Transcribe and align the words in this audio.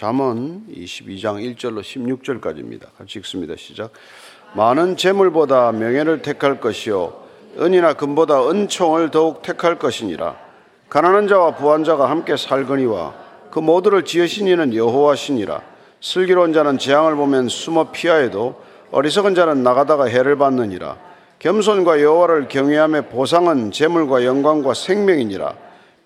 잠언 0.00 0.64
22장 0.74 1.36
1절로 1.54 1.82
16절까지입니다. 1.82 2.86
같이 2.96 3.18
읽습니다. 3.18 3.52
시작. 3.58 3.90
많은 4.54 4.96
재물보다 4.96 5.72
명예를 5.72 6.22
택할 6.22 6.58
것이요 6.58 7.12
은이나 7.58 7.92
금보다 7.92 8.48
은총을 8.48 9.10
더욱 9.10 9.42
택할 9.42 9.78
것이니라. 9.78 10.36
가난한 10.88 11.28
자와 11.28 11.56
부한 11.56 11.84
자가 11.84 12.08
함께 12.08 12.38
살거니와 12.38 13.14
그 13.50 13.58
모두를 13.58 14.06
지으신 14.06 14.46
이는 14.48 14.72
여호와시니라. 14.74 15.60
슬기로운 16.00 16.54
자는 16.54 16.78
재앙을 16.78 17.14
보면 17.14 17.50
숨어 17.50 17.90
피하에도 17.90 18.58
어리석은 18.92 19.34
자는 19.34 19.62
나가다가 19.62 20.06
해를 20.06 20.38
받느니라. 20.38 20.96
겸손과 21.40 22.00
여호와를 22.00 22.48
경외함의 22.48 23.10
보상은 23.10 23.70
재물과 23.70 24.24
영광과 24.24 24.72
생명이니라. 24.72 25.54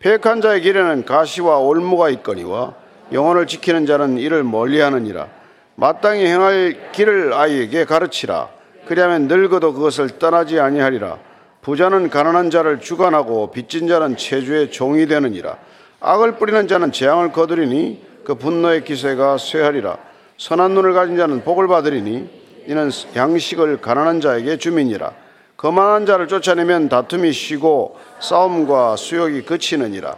폐한 0.00 0.40
자의 0.40 0.62
길에는 0.62 1.04
가시와 1.04 1.58
올무가 1.58 2.10
있거니와 2.10 2.82
영혼을 3.12 3.46
지키는 3.46 3.86
자는 3.86 4.18
이를 4.18 4.44
멀리하느니라. 4.44 5.28
마땅히 5.76 6.24
행할 6.26 6.90
길을 6.92 7.32
아이에게 7.34 7.84
가르치라. 7.84 8.48
그리하면 8.86 9.28
늙어도 9.28 9.74
그것을 9.74 10.18
떠나지 10.18 10.60
아니하리라. 10.60 11.18
부자는 11.62 12.10
가난한 12.10 12.50
자를 12.50 12.80
주관하고 12.80 13.50
빚진 13.50 13.88
자는 13.88 14.16
체주의 14.16 14.70
종이 14.70 15.06
되느니라. 15.06 15.56
악을 16.00 16.36
뿌리는 16.36 16.66
자는 16.68 16.92
재앙을 16.92 17.32
거두리니 17.32 18.04
그 18.24 18.34
분노의 18.36 18.84
기세가 18.84 19.38
쇠하리라. 19.38 19.98
선한 20.38 20.72
눈을 20.72 20.92
가진 20.94 21.16
자는 21.16 21.42
복을 21.42 21.66
받으리니 21.66 22.42
이는 22.66 22.90
양식을 23.16 23.80
가난한 23.80 24.20
자에게 24.20 24.58
주민이라. 24.58 25.12
거만한 25.56 26.04
자를 26.04 26.28
쫓아내면 26.28 26.88
다툼이 26.90 27.32
쉬고 27.32 27.96
싸움과 28.20 28.96
수욕이 28.96 29.42
그치느니라. 29.42 30.16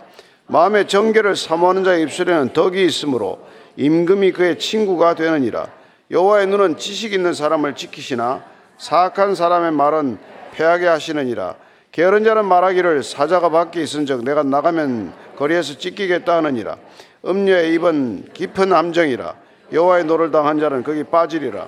마음의 0.48 0.86
정결을 0.86 1.34
사모하는 1.34 1.82
자의 1.82 2.02
입술에는 2.02 2.50
덕이 2.52 2.84
있으므로 2.84 3.40
임금이 3.76 4.32
그의 4.32 4.58
친구가 4.58 5.14
되느니라. 5.14 5.66
여호와의 6.10 6.46
눈은 6.46 6.76
지식 6.76 7.12
있는 7.12 7.34
사람을 7.34 7.74
지키시나 7.74 8.44
사악한 8.78 9.34
사람의 9.34 9.72
말은 9.72 10.18
패하게 10.52 10.86
하시느니라. 10.86 11.56
게으른 11.90 12.24
자는 12.24 12.44
말하기를 12.46 13.02
사자가 13.02 13.48
밖에 13.50 13.82
있은즉 13.82 14.22
내가 14.22 14.44
나가면 14.44 15.12
거리에서 15.36 15.78
찢기겠다 15.78 16.36
하느니라. 16.36 16.76
음녀의 17.24 17.74
입은 17.74 18.26
깊은 18.32 18.72
함정이라. 18.72 19.34
여호와의 19.72 20.04
노를 20.04 20.30
당한 20.30 20.60
자는 20.60 20.84
거기 20.84 21.02
빠지리라. 21.02 21.66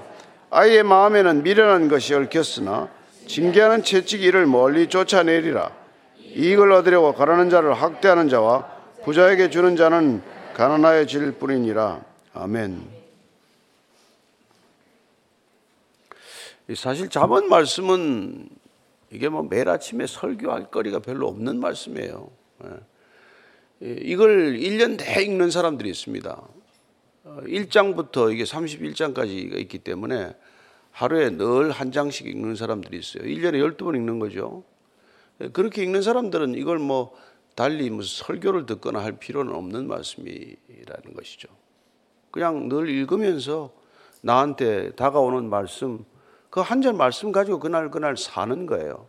아이의 0.51 0.85
마음에는 0.85 1.43
미련한 1.43 1.89
것이 1.89 2.15
얽혔으나 2.15 2.89
징계하는 3.27 3.83
채찍 3.83 4.23
이를 4.23 4.47
멀리 4.47 4.87
쫓아내리라. 4.89 5.71
이익을 6.19 6.73
얻으려고 6.73 7.15
가라는 7.15 7.51
자를 7.51 7.73
학대하는 7.73 8.29
자와 8.29 8.78
부자에게 9.09 9.49
주는 9.49 9.75
자는 9.75 10.21
가난하여질 10.53 11.33
뿐이니라. 11.39 12.05
아멘. 12.35 12.79
사실 16.77 17.09
자본 17.09 17.49
말씀은 17.49 18.51
이게 19.11 19.31
뭐 19.31 19.45
매일 19.45 19.71
아침에 19.71 20.07
설교할 20.07 20.71
거리가 20.71 20.99
별로 20.99 21.27
없는 21.29 21.59
말씀이에요. 21.59 22.31
예. 22.65 23.91
이걸 24.03 24.59
1년 24.59 24.99
내 24.99 25.23
읽는 25.23 25.51
사람들이 25.51 25.89
있습니다. 25.89 26.43
1장부터 27.25 28.27
어, 28.27 28.31
이게 28.31 28.45
31장까지가 29.25 29.59
있기 29.59 29.79
때문에 29.79 30.35
하루에 30.91 31.31
늘 31.31 31.71
한 31.71 31.93
장씩 31.93 32.27
읽는 32.27 32.57
사람들이 32.57 32.99
있어요. 32.99 33.23
1년에 33.23 33.55
12번 33.75 33.95
읽는 33.97 34.19
거죠. 34.19 34.65
예, 35.41 35.49
그렇게 35.49 35.83
읽는 35.85 36.03
사람들은 36.03 36.57
이걸 36.57 36.79
뭐 36.79 37.17
달리 37.59 37.91
무슨 37.91 38.25
설교를 38.25 38.67
듣거나 38.67 39.01
할 39.03 39.19
필요는 39.19 39.53
없는 39.53 39.89
말씀이라는 39.89 41.13
것이죠. 41.17 41.49
그냥 42.31 42.69
늘 42.69 42.89
읽으면서 42.89 43.73
나한테 44.23 44.93
다가오는 44.93 45.51
말씀, 45.51 46.05
그 46.51 46.61
한 46.61 46.81
절 46.83 46.93
말씀 46.93 47.33
가지고 47.33 47.59
그날 47.59 47.91
그날 47.91 48.17
사는 48.17 48.65
거예요. 48.67 49.09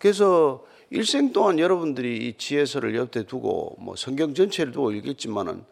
그래서 0.00 0.64
일생 0.90 1.32
동안 1.32 1.60
여러분들이 1.60 2.26
이 2.28 2.34
지혜서를 2.36 2.96
옆에 2.96 3.24
두고 3.26 3.76
뭐 3.78 3.94
성경 3.94 4.34
전체를 4.34 4.72
두고 4.72 4.90
읽겠지만은 4.90 5.62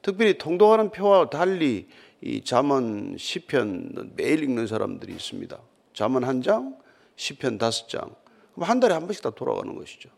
특별히 0.00 0.38
통독하는 0.38 0.92
표와 0.92 1.28
달리 1.28 1.88
이 2.20 2.44
잠언 2.44 3.16
시편 3.18 4.12
매일 4.14 4.44
읽는 4.44 4.68
사람들이 4.68 5.12
있습니다. 5.12 5.58
잠언 5.92 6.22
한 6.22 6.40
장, 6.40 6.76
시편 7.16 7.58
다섯 7.58 7.88
장. 7.88 8.14
그럼 8.54 8.70
한 8.70 8.78
달에 8.78 8.94
한 8.94 9.02
번씩 9.08 9.24
다 9.24 9.30
돌아가는 9.30 9.74
것이죠. 9.74 10.08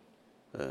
예. 0.59 0.71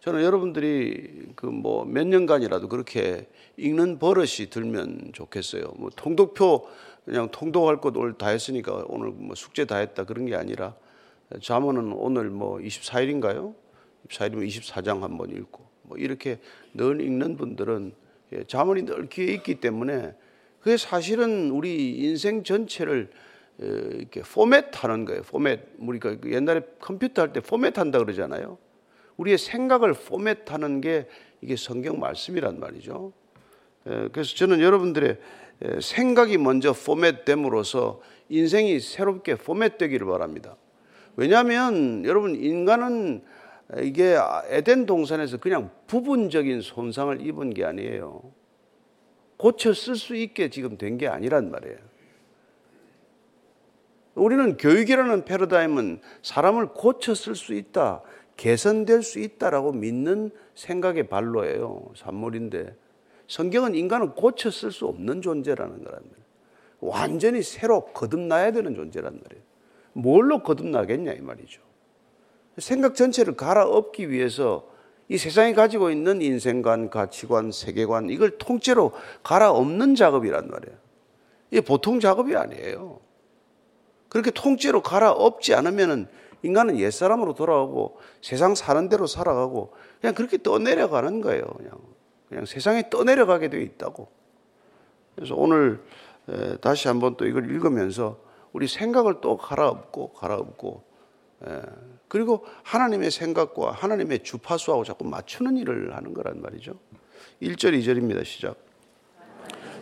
저는 0.00 0.22
여러분들이 0.22 1.28
그 1.36 1.46
뭐 1.46 1.84
몇 1.84 2.06
년간이라도 2.06 2.68
그렇게 2.68 3.26
읽는 3.56 3.98
버릇이 3.98 4.48
들면 4.48 5.10
좋겠어요. 5.12 5.74
뭐 5.76 5.90
통독표 5.94 6.66
그냥 7.04 7.28
통독할 7.30 7.80
것 7.80 7.94
오늘 7.96 8.14
다 8.14 8.28
했으니까 8.28 8.84
오늘 8.88 9.10
뭐 9.10 9.34
숙제 9.34 9.64
다 9.64 9.76
했다 9.76 10.04
그런 10.04 10.26
게 10.26 10.36
아니라 10.36 10.74
자문은 11.42 11.92
오늘 11.92 12.30
뭐 12.30 12.58
24일인가요? 12.58 13.54
24일이면 14.08 14.46
24장 14.46 15.00
한번 15.00 15.30
읽고 15.30 15.66
뭐 15.82 15.98
이렇게 15.98 16.38
늘 16.74 17.00
읽는 17.00 17.36
분들은 17.36 17.92
예, 18.32 18.44
자문이 18.44 18.84
늘 18.84 19.08
귀에 19.08 19.32
있기 19.34 19.56
때문에 19.56 20.14
그게 20.60 20.76
사실은 20.76 21.50
우리 21.50 21.98
인생 21.98 22.44
전체를 22.44 23.10
어, 23.60 23.64
이렇게 23.64 24.22
포맷하는 24.22 25.04
거예요. 25.04 25.22
포맷 25.24 25.60
우리가 25.78 26.16
옛날에 26.26 26.62
컴퓨터 26.80 27.22
할 27.22 27.32
때 27.32 27.40
포맷한다 27.40 27.98
그러잖아요. 27.98 28.56
우리의 29.20 29.36
생각을 29.38 29.92
포맷하는 29.92 30.80
게 30.80 31.06
이게 31.42 31.56
성경 31.56 31.98
말씀이란 32.00 32.58
말이죠. 32.58 33.12
예, 33.86 34.08
그래서 34.12 34.34
저는 34.34 34.60
여러분들의 34.60 35.18
예, 35.64 35.80
생각이 35.80 36.38
먼저 36.38 36.72
포맷됨으로써 36.72 38.00
인생이 38.30 38.80
새롭게 38.80 39.34
포맷되기를 39.34 40.06
바랍니다. 40.06 40.56
왜냐하면 41.16 42.04
여러분 42.06 42.34
인간은 42.34 43.22
이게 43.82 44.16
에덴 44.48 44.86
동산에서 44.86 45.36
그냥 45.36 45.70
부분적인 45.86 46.62
손상을 46.62 47.20
입은 47.22 47.50
게 47.50 47.64
아니에요. 47.64 48.22
고쳐 49.36 49.72
쓸 49.74 49.96
수 49.96 50.16
있게 50.16 50.48
지금 50.50 50.76
된 50.78 50.96
게 50.98 51.08
아니란 51.08 51.50
말이에요. 51.50 51.76
우리는 54.14 54.56
교육이라는 54.56 55.24
패러다임은 55.24 56.00
사람을 56.22 56.68
고쳐 56.70 57.14
쓸 57.14 57.34
수 57.34 57.54
있다. 57.54 58.02
개선될 58.40 59.02
수 59.02 59.18
있다라고 59.18 59.72
믿는 59.72 60.30
생각의 60.54 61.08
발로예요. 61.08 61.90
산물인데 61.98 62.74
성경은 63.28 63.74
인간은 63.74 64.12
고쳐 64.14 64.50
쓸 64.50 64.72
수 64.72 64.86
없는 64.86 65.20
존재라는 65.20 65.84
거란 65.84 66.00
말이 66.02 66.22
완전히 66.80 67.42
새로 67.42 67.82
거듭나야 67.84 68.52
되는 68.52 68.74
존재란 68.74 69.20
말이에요. 69.22 69.42
뭘로 69.92 70.42
거듭나겠냐 70.42 71.12
이 71.12 71.20
말이죠. 71.20 71.60
생각 72.56 72.94
전체를 72.94 73.36
갈아엎기 73.36 74.08
위해서 74.08 74.66
이 75.10 75.18
세상이 75.18 75.52
가지고 75.52 75.90
있는 75.90 76.22
인생관, 76.22 76.88
가치관, 76.88 77.52
세계관 77.52 78.08
이걸 78.08 78.38
통째로 78.38 78.92
갈아엎는 79.22 79.96
작업이란 79.96 80.48
말이에요. 80.48 80.76
이게 81.50 81.60
보통 81.60 82.00
작업이 82.00 82.34
아니에요. 82.36 83.00
그렇게 84.08 84.30
통째로 84.30 84.80
갈아엎지 84.82 85.52
않으면은 85.54 86.06
인간은 86.42 86.78
옛사람으로 86.78 87.34
돌아오고 87.34 87.98
세상 88.22 88.54
사는 88.54 88.88
대로 88.88 89.06
살아가고 89.06 89.72
그냥 90.00 90.14
그렇게 90.14 90.38
떠내려가는 90.38 91.20
거예요. 91.20 91.42
그냥, 91.56 91.72
그냥 92.28 92.46
세상에 92.46 92.88
떠내려가게 92.90 93.48
되어 93.50 93.60
있다고. 93.60 94.08
그래서 95.14 95.34
오늘 95.34 95.80
다시 96.60 96.88
한번 96.88 97.16
또 97.16 97.26
이걸 97.26 97.50
읽으면서 97.50 98.18
우리 98.52 98.66
생각을 98.66 99.16
또 99.20 99.36
갈아엎고 99.36 100.12
갈아엎고 100.14 100.82
그리고 102.08 102.44
하나님의 102.62 103.10
생각과 103.10 103.72
하나님의 103.72 104.20
주파수하고 104.24 104.84
자꾸 104.84 105.04
맞추는 105.06 105.56
일을 105.58 105.94
하는 105.94 106.14
거란 106.14 106.40
말이죠. 106.40 106.74
1절 107.42 107.78
2절입니다. 107.82 108.24
시작. 108.24 108.56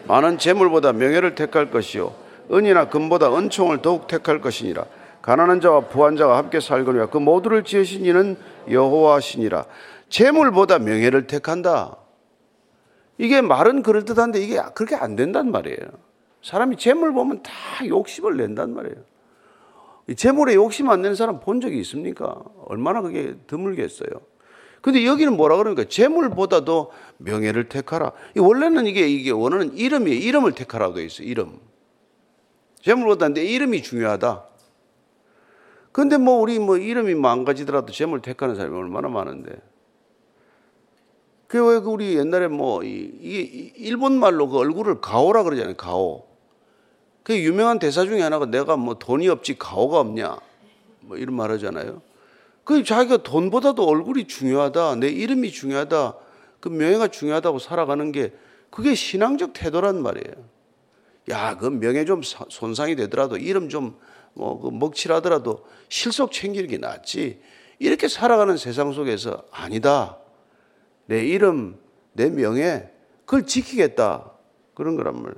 많은 0.07 0.39
재물보다 0.39 0.93
명예를 0.93 1.35
택할 1.35 1.71
것이요 1.71 2.15
은이나 2.51 2.89
금보다 2.89 3.35
은총을 3.37 3.83
더욱 3.83 4.07
택할 4.07 4.41
것이니라 4.41 4.87
가난한 5.29 5.61
자와 5.61 5.89
부한 5.89 6.17
자가 6.17 6.39
함께 6.39 6.59
살거니와 6.59 7.11
그 7.11 7.19
모두를 7.19 7.63
지으신 7.63 8.07
이는 8.07 8.39
여호와시니라. 8.71 9.67
재물보다 10.09 10.79
명예를 10.79 11.27
택한다. 11.27 11.99
이게 13.19 13.43
말은 13.43 13.83
그럴듯한데 13.83 14.41
이게 14.41 14.59
그렇게 14.75 14.97
안 14.97 15.17
된단 15.17 15.51
말이에요. 15.51 15.81
사람이 16.43 16.79
재물 16.79 17.13
보면 17.13 17.43
다 17.43 17.53
욕심을 17.87 18.39
낸단 18.39 18.75
말이에요. 18.75 18.97
재물에 20.17 20.55
욕심 20.55 20.89
안낸 20.89 21.15
사람 21.15 21.41
본 21.41 21.61
적이 21.61 21.81
있습니까? 21.81 22.43
얼마나 22.65 23.03
그게 23.03 23.35
드물겠어요. 23.49 24.09
근데 24.81 25.05
여기는 25.05 25.37
뭐라 25.37 25.59
그러니까 25.59 25.85
재물보다도 25.85 26.91
명예를 27.19 27.69
택하라. 27.69 28.13
원래는 28.35 28.87
이게 28.87 29.07
이게 29.07 29.31
원하는 29.31 29.77
이름이 29.77 30.11
이름을 30.11 30.53
택하라고 30.53 30.95
돼 30.95 31.05
있어. 31.05 31.23
이름. 31.23 31.59
재물보다 32.81 33.29
내 33.29 33.45
이름이 33.45 33.83
중요하다. 33.83 34.45
근데 35.93 36.17
뭐 36.19 36.35
우리 36.41 36.59
뭐 36.59 36.77
이름이 36.77 37.15
망가지더라도 37.15 37.93
재물 37.93 38.21
택하는 38.23 38.55
사람이 38.55 38.77
얼마나 38.77 39.09
많은데. 39.09 39.53
그왜 41.49 41.79
그 41.81 41.89
우리 41.91 42.17
옛날에 42.17 42.47
뭐 42.47 42.83
이게 42.83 43.73
일본 43.77 44.19
말로 44.21 44.49
그 44.49 44.59
얼굴을 44.59 45.01
가오라 45.01 45.45
그러잖아요. 45.45 45.77
가오. 45.77 46.27
그 47.23 47.37
유명한 47.39 47.79
대사 47.79 48.05
중에 48.05 48.21
하나가 48.21 48.47
내가 48.47 48.77
뭐 48.77 48.95
돈이 48.99 49.29
없지 49.29 49.59
가오가 49.59 50.01
없냐. 50.01 50.37
뭐 51.01 51.17
이런 51.17 51.35
말 51.35 51.51
하잖아요. 51.53 52.03
그 52.65 52.85
자기가 52.85 53.19
돈보다도 53.23 53.83
얼굴이 53.87 54.27
중요하다. 54.27 54.97
내 54.97 55.09
이름이 55.09 55.51
중요하다. 55.53 56.15
그 56.61 56.69
명예가 56.69 57.09
중요하다고 57.09 57.61
살아가는 57.61 58.13
게 58.13 58.33
그게 58.71 58.95
신앙적 58.95 59.55
태도란 59.55 60.03
말이에요. 60.03 60.35
야, 61.31 61.57
그 61.57 61.67
명예 61.67 62.05
좀 62.05 62.21
손상이 62.23 62.95
되더라도 62.97 63.39
이름 63.39 63.71
좀 63.71 63.97
뭐그 64.39 64.71
먹칠하더라도 64.71 65.65
실속 65.89 66.31
챙기는 66.33 66.69
게 66.69 66.79
낫지. 66.79 67.41
이렇게 67.81 68.09
살아가는 68.09 68.57
세상 68.57 68.93
속에서 68.93 69.45
아니다. 69.51 70.19
내 71.07 71.25
이름, 71.27 71.79
내 72.13 72.31
명예, 72.31 72.89
그걸 73.25 73.47
지키겠다. 73.47 74.31
그런 74.75 74.97
거란 74.97 75.21
말. 75.23 75.35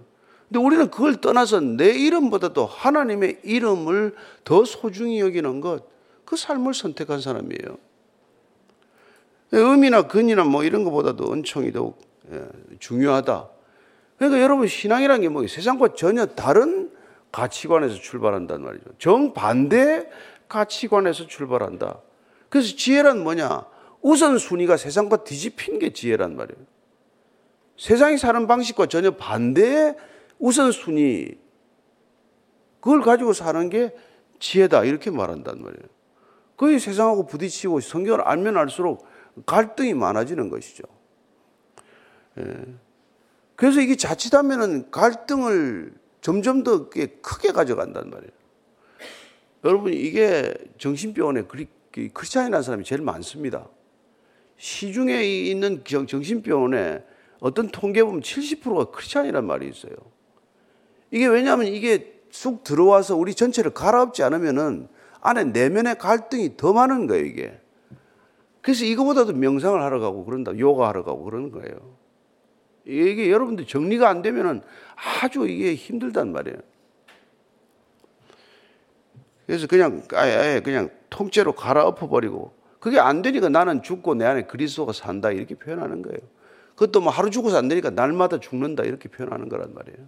근데 0.48 0.58
우리는 0.58 0.90
그걸 0.90 1.20
떠나서 1.20 1.60
내 1.60 1.90
이름보다도 1.98 2.66
하나님의 2.66 3.40
이름을 3.42 4.14
더 4.44 4.64
소중히 4.64 5.20
여기는 5.20 5.60
것, 5.60 5.84
그 6.24 6.36
삶을 6.36 6.74
선택한 6.74 7.20
사람이에요. 7.20 7.78
음이나 9.54 10.02
근이나 10.06 10.44
뭐 10.44 10.62
이런 10.64 10.84
것보다도 10.84 11.32
은총이 11.32 11.72
더욱 11.72 11.98
예, 12.30 12.42
중요하다. 12.80 13.48
그러니까 14.18 14.40
여러분 14.42 14.68
신앙이란 14.68 15.22
게 15.22 15.28
뭐 15.28 15.46
세상과 15.46 15.94
전혀 15.94 16.26
다른 16.26 16.90
가치관에서 17.32 17.94
출발한단 17.94 18.62
말이죠. 18.62 18.86
정반대의 18.98 20.08
가치관에서 20.48 21.26
출발한다. 21.26 22.00
그래서 22.48 22.76
지혜란 22.76 23.22
뭐냐? 23.22 23.64
우선순위가 24.02 24.76
세상과 24.76 25.24
뒤집힌 25.24 25.78
게 25.78 25.92
지혜란 25.92 26.36
말이에요. 26.36 26.60
세상이 27.78 28.18
사는 28.18 28.46
방식과 28.46 28.86
전혀 28.86 29.12
반대의 29.12 29.96
우선순위, 30.38 31.38
그걸 32.80 33.02
가지고 33.02 33.32
사는 33.32 33.68
게 33.70 33.94
지혜다. 34.38 34.84
이렇게 34.84 35.10
말한단 35.10 35.58
말이에요. 35.62 35.84
그의 36.56 36.78
세상하고 36.78 37.26
부딪히고 37.26 37.80
성경을 37.80 38.22
알면 38.22 38.56
알수록 38.56 39.06
갈등이 39.46 39.94
많아지는 39.94 40.48
것이죠. 40.50 40.82
예. 42.38 42.44
그래서 43.56 43.80
이게 43.80 43.96
자칫하면은 43.96 44.90
갈등을 44.90 45.92
점점 46.20 46.62
더 46.62 46.88
크게 46.88 47.52
가져간단 47.52 48.10
말이에요. 48.10 48.30
여러분 49.64 49.92
이게 49.92 50.54
정신병원에 50.78 51.42
크리스찬이라는 52.12 52.62
사람이 52.62 52.84
제일 52.84 53.02
많습니다. 53.02 53.68
시중에 54.56 55.22
있는 55.22 55.82
정신병원에 55.84 57.02
어떤 57.40 57.68
통계 57.68 58.02
보면 58.04 58.20
70%가 58.20 58.86
크리스찬이란 58.90 59.46
말이 59.46 59.68
있어요. 59.68 59.92
이게 61.10 61.26
왜냐하면 61.26 61.66
이게 61.66 62.20
쑥 62.30 62.62
들어와서 62.64 63.16
우리 63.16 63.34
전체를 63.34 63.72
갈아엎지 63.72 64.22
않으면은 64.22 64.88
안에 65.22 65.44
내면의 65.44 65.98
갈등이 65.98 66.56
더 66.56 66.72
많은 66.72 67.06
거예요, 67.06 67.24
이게. 67.24 67.58
그래서 68.62 68.84
이거보다도 68.84 69.32
명상을 69.32 69.82
하러 69.82 69.98
가고 70.00 70.24
그런다. 70.24 70.56
요가 70.58 70.88
하러 70.88 71.02
가고 71.02 71.24
그러는 71.24 71.50
거예요. 71.50 71.76
이게 72.84 73.30
여러분들 73.30 73.66
정리가 73.66 74.08
안 74.08 74.22
되면은 74.22 74.62
아주 74.96 75.46
이게 75.46 75.74
힘들단 75.74 76.32
말이에요. 76.32 76.56
그래서 79.46 79.66
그냥 79.66 80.02
아예, 80.14 80.60
그냥 80.64 80.88
통째로 81.10 81.52
갈아엎어 81.54 82.08
버리고 82.08 82.52
그게 82.78 82.98
안 82.98 83.22
되니까 83.22 83.48
나는 83.48 83.82
죽고 83.82 84.14
내 84.14 84.24
안에 84.24 84.42
그리스도가 84.42 84.92
산다 84.92 85.32
이렇게 85.32 85.54
표현하는 85.54 86.02
거예요. 86.02 86.18
그것도 86.76 87.00
뭐 87.00 87.12
하루 87.12 87.30
죽어서 87.30 87.58
안 87.58 87.68
되니까 87.68 87.90
날마다 87.90 88.40
죽는다 88.40 88.84
이렇게 88.84 89.08
표현하는 89.08 89.48
거란 89.48 89.74
말이에요. 89.74 89.98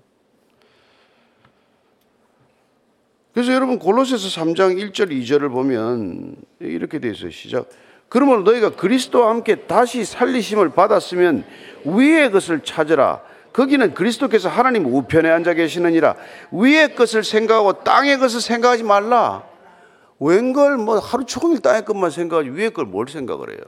그래서 3.34 3.52
여러분 3.52 3.78
골로새서 3.78 4.28
3장 4.28 4.76
1절 4.90 5.10
2절을 5.10 5.50
보면 5.50 6.36
이렇게 6.60 6.98
돼 6.98 7.10
있어요. 7.10 7.30
시작 7.30 7.66
그러므로 8.12 8.42
너희가 8.42 8.68
그리스도와 8.68 9.30
함께 9.30 9.54
다시 9.56 10.04
살리심을 10.04 10.68
받았으면 10.72 11.44
위의 11.96 12.30
것을 12.30 12.60
찾으라. 12.62 13.22
거기는 13.54 13.94
그리스도께서 13.94 14.50
하나님 14.50 14.84
우편에 14.84 15.30
앉아 15.30 15.54
계시느니라. 15.54 16.16
위의 16.52 16.94
것을 16.94 17.24
생각하고 17.24 17.82
땅의 17.84 18.18
것을 18.18 18.42
생각하지 18.42 18.82
말라. 18.82 19.44
웬걸 20.20 20.76
뭐 20.76 20.98
하루 20.98 21.24
종일 21.24 21.60
땅의 21.60 21.86
것만 21.86 22.10
생각하지 22.10 22.50
위의 22.50 22.72
걸 22.72 22.84
뭘 22.84 23.08
생각을 23.08 23.48
해요. 23.52 23.60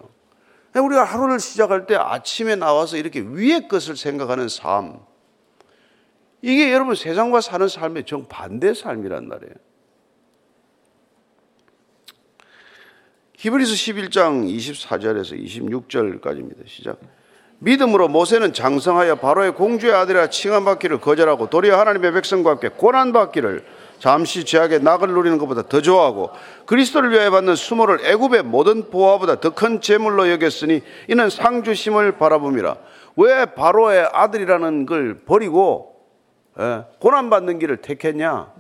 우리가 0.75 1.05
하루를 1.05 1.41
시작할 1.41 1.87
때 1.87 1.95
아침에 1.95 2.55
나와서 2.55 2.99
이렇게 2.99 3.21
위의 3.21 3.67
것을 3.67 3.97
생각하는 3.97 4.51
삶. 4.51 4.99
이게 6.43 6.71
여러분 6.71 6.97
세상과 6.97 7.41
사는 7.41 7.67
삶의 7.67 8.05
정반대 8.05 8.75
삶이란 8.75 9.27
말이에요. 9.27 9.55
히브리서 13.45 13.75
11장 13.75 14.49
24절에서 14.49 15.39
26절까지입니다. 15.45 16.67
시작. 16.67 16.97
믿음으로 17.59 18.09
모세는 18.09 18.55
장성하여 18.55 19.17
바로의 19.17 19.55
공주의 19.55 19.93
아들이라 19.93 20.29
칭함받기를 20.29 21.01
거절하고 21.03 21.51
도리어 21.51 21.79
하나님의 21.79 22.13
백성과 22.15 22.53
함께 22.53 22.69
고난받기를 22.69 23.65
잠시 23.99 24.47
죄악의 24.47 24.83
낙을 24.83 25.09
누리는 25.09 25.37
것보다 25.37 25.65
더 25.69 25.83
좋아하고 25.83 26.31
그리스도를 26.65 27.11
위하여 27.11 27.31
받는 27.31 27.55
수모를 27.55 28.07
애굽의 28.07 28.45
모든 28.45 28.89
보화보다 28.89 29.41
더 29.41 29.51
큰 29.51 29.83
재물로 29.83 30.31
여겼으니 30.31 30.81
이는 31.09 31.29
상주심을 31.29 32.13
바라봅니다. 32.17 32.77
왜 33.17 33.45
바로의 33.45 34.09
아들이라는 34.11 34.87
걸 34.87 35.19
버리고 35.27 36.01
예, 36.59 36.85
고난받는 36.99 37.59
길을 37.59 37.77
택했냐? 37.83 38.53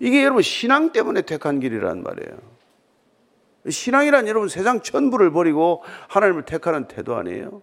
이게 0.00 0.22
여러분 0.22 0.42
신앙 0.42 0.92
때문에 0.92 1.22
택한 1.22 1.60
길이란 1.60 2.02
말이에요. 2.02 2.49
신앙이란 3.68 4.26
여러분 4.28 4.48
세상 4.48 4.80
전부를 4.80 5.30
버리고 5.30 5.82
하나님을 6.08 6.44
택하는 6.44 6.88
태도 6.88 7.16
아니에요? 7.16 7.62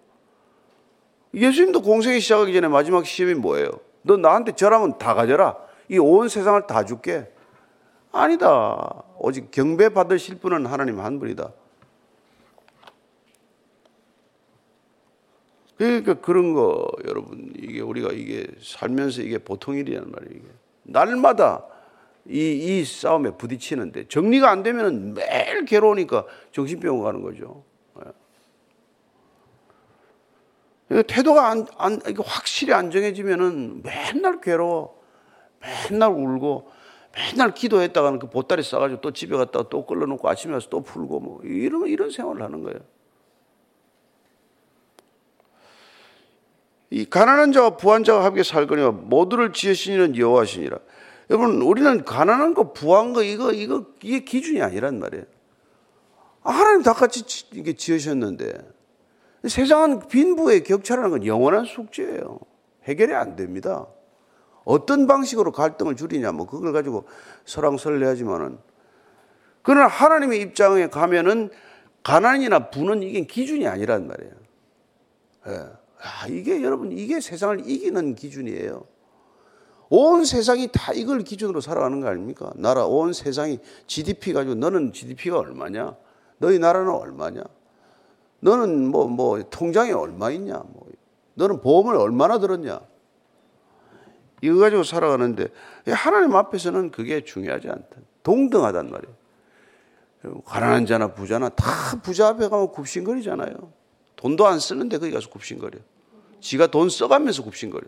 예수님도 1.34 1.82
공생이 1.82 2.20
시작하기 2.20 2.54
전에 2.54 2.68
마지막 2.68 3.06
시험이 3.06 3.34
뭐예요? 3.36 3.70
너 4.04 4.16
나한테 4.16 4.54
절하면 4.56 4.98
다 4.98 5.14
가져라. 5.14 5.58
이 5.90 5.98
온 5.98 6.28
세상을 6.28 6.68
다 6.68 6.84
줄게. 6.86 7.28
아니다. 8.12 9.04
오직 9.20 9.52
경배 9.52 9.90
받으실 9.90 10.38
분은 10.40 10.66
하나님 10.66 11.00
한 11.00 11.20
분이다. 11.20 11.52
그러니까 15.78 16.14
그런 16.16 16.54
거 16.54 16.88
여러분 17.08 17.52
이게 17.56 17.82
우리가 17.82 18.10
이게 18.12 18.48
살면서 18.62 19.22
이게 19.22 19.38
보통 19.38 19.76
일이란 19.76 20.12
말이에요. 20.12 20.42
이게. 20.42 20.48
날마다 20.84 21.64
이, 22.30 22.80
이 22.82 22.86
싸움에 22.86 23.32
부딪히는데 23.32 24.08
정리가 24.10 24.50
안 24.50 24.62
되면 24.64 25.14
매일 25.14 25.66
괴로우니까 25.66 26.26
정신병원 26.52 27.04
가는 27.06 27.22
거죠. 27.22 27.64
예. 30.92 31.02
태도가 31.04 31.50
안, 31.50 31.66
안, 31.78 32.00
확실히 32.24 32.74
안정해지면 32.74 33.84
맨날 33.84 34.40
괴로워. 34.42 34.98
맨날 35.60 36.12
울고, 36.12 36.70
맨날 37.14 37.54
기도했다가는 37.56 38.20
그 38.20 38.30
보따리 38.30 38.62
싸가지고 38.64 39.02
또 39.02 39.12
집에 39.12 39.36
갔다가 39.36 39.68
또 39.70 39.86
끌어놓고 39.88 40.30
아침에 40.30 40.54
와서 40.54 40.68
또 40.70 40.82
풀고 40.84 41.20
뭐 41.20 41.42
이런, 41.44 41.88
이런 41.88 42.10
생활을 42.12 42.42
하는 42.44 42.62
거예요. 42.64 42.80
이 46.90 47.04
가난한 47.06 47.52
자와 47.54 47.72
부한 47.72 48.04
자가 48.06 48.24
함께 48.24 48.44
살거니와 48.44 48.92
모두를 48.92 49.52
지으시는 49.52 50.16
여호와시니라. 50.16 50.78
여러분, 51.30 51.62
우리는 51.62 52.06
가난한 52.06 52.54
거, 52.54 52.72
부한 52.72 53.12
거, 53.14 53.22
이거, 53.22 53.52
이거, 53.52 53.86
이게 54.02 54.24
기준이 54.24 54.62
아니란 54.62 55.00
말이에요. 55.00 55.26
아, 56.44 56.52
하나님 56.52 56.82
다 56.84 56.94
같이 56.94 57.24
이게 57.54 57.74
지으셨는데 57.74 58.54
세상은 59.48 60.00
빈부의 60.08 60.64
격차라는 60.64 61.10
건 61.10 61.26
영원한 61.26 61.66
숙제예요. 61.66 62.40
해결이 62.86 63.14
안 63.14 63.36
됩니다. 63.36 63.88
어떤 64.64 65.08
방식으로 65.08 65.52
갈등을 65.52 65.96
줄이냐, 65.96 66.32
뭐, 66.32 66.46
그걸 66.48 66.72
가지고 66.72 67.06
설랑설레하지만은 67.46 68.60
그러나 69.64 69.88
하나님의 69.88 70.40
입장에 70.42 70.88
가면은 70.88 71.50
가난이나 72.04 72.70
부는 72.70 73.04
이게 73.04 73.26
기준이 73.26 73.68
아니란 73.68 74.08
말이에요. 74.08 74.32
예. 75.48 75.52
아, 76.00 76.28
이게 76.30 76.62
여러분, 76.64 76.94
이게 76.94 77.20
세상을 77.20 77.70
이기는 77.70 78.16
기준이에요. 78.16 78.84
온 79.90 80.26
세상이 80.26 80.70
다 80.74 80.92
이걸 80.94 81.20
기준으로 81.22 81.62
살아가는 81.62 82.02
거 82.02 82.08
아닙니까? 82.08 82.52
나라 82.56 82.86
온 82.86 83.14
세상이 83.14 83.60
GDP 83.88 84.34
가지고 84.34 84.56
너는 84.56 84.92
GDP가 84.92 85.40
얼마냐? 85.40 85.96
너희 86.40 86.60
나라는 86.60 86.90
얼마냐? 86.90 87.44
너는 88.40 88.88
뭐 88.90 89.08
뭐 89.08 89.42
통장에 89.50 89.92
얼마 89.92 90.30
있냐? 90.32 90.56
뭐 90.66 90.90
너는 91.36 91.62
보험을 91.62 91.96
얼마나 91.96 92.40
들었냐? 92.40 92.82
이거 94.42 94.58
가지고 94.58 94.84
살아가는데 94.84 95.48
하나님 95.88 96.36
앞에서는 96.36 96.92
그게 96.92 97.24
중요하지 97.24 97.70
않다. 97.70 97.88
동등하단 98.24 98.92
말이에요. 98.92 100.42
가난한 100.44 100.86
자나 100.86 101.14
부자나 101.14 101.50
다 101.50 101.66
부자 102.04 102.28
앞에 102.28 102.50
가면 102.50 102.72
굽신거리잖아요. 102.72 103.56
돈도 104.18 104.46
안 104.46 104.60
쓰는데 104.60 104.98
거기 104.98 105.12
가서 105.12 105.30
굽신거려. 105.30 105.80
지가 106.42 106.68
돈 106.68 106.90
써가면서 106.90 107.44
굽신거려. 107.44 107.86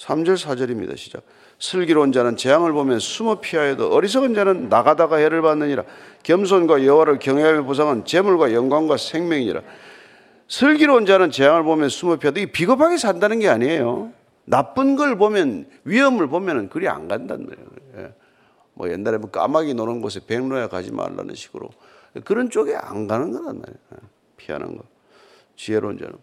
3절 0.00 0.38
4절입니다. 0.38 0.96
시작. 0.96 1.22
슬기로운 1.58 2.10
자는 2.12 2.36
재앙을 2.36 2.72
보면 2.72 2.98
숨어 2.98 3.40
피하여도 3.40 3.92
어리석은 3.94 4.32
자는 4.34 4.70
나가다가 4.70 5.16
해를 5.18 5.42
받느니라. 5.42 5.84
겸손과 6.22 6.86
여호와를 6.86 7.18
경외하며 7.18 7.64
보상은 7.64 8.06
재물과 8.06 8.54
영광과 8.54 8.96
생명이니라. 8.96 9.60
슬기로운 10.48 11.04
자는 11.04 11.30
재앙을 11.30 11.62
보면 11.64 11.90
숨어 11.90 12.16
피하도 12.16 12.40
비겁하게 12.50 12.96
산다는 12.96 13.40
게 13.40 13.48
아니에요. 13.48 14.10
나쁜 14.46 14.96
걸 14.96 15.18
보면 15.18 15.66
위험을 15.84 16.28
보면은 16.28 16.70
그리 16.70 16.88
안 16.88 17.06
간단 17.06 17.44
말이에요. 17.46 17.66
예. 18.08 18.14
뭐 18.72 18.90
옛날에 18.90 19.18
뭐 19.18 19.30
까마귀 19.30 19.74
노는 19.74 20.00
곳에 20.00 20.20
백로야 20.26 20.68
가지 20.68 20.90
말라는 20.92 21.34
식으로 21.34 21.68
그런 22.24 22.48
쪽에 22.48 22.74
안 22.74 23.06
가는 23.06 23.30
거란 23.30 23.44
말이에요. 23.60 23.76
예. 23.96 23.98
피하는 24.38 24.76
거. 24.78 24.84
지혜로운 25.56 25.98
자는 25.98 26.14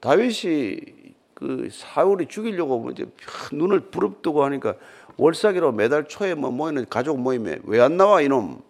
다윗이 0.00 0.93
그 1.34 1.68
사울이 1.70 2.26
죽이려고 2.26 2.78
뭐 2.78 2.92
이제 2.92 3.04
눈을 3.52 3.80
부릅뜨고 3.80 4.44
하니까 4.44 4.74
월삭이라고 5.16 5.72
매달 5.72 6.08
초에 6.08 6.34
뭐 6.34 6.50
모이는 6.50 6.86
가족 6.88 7.20
모임에 7.20 7.58
왜 7.64 7.80
안 7.80 7.96
나와 7.96 8.20
이놈 8.22 8.62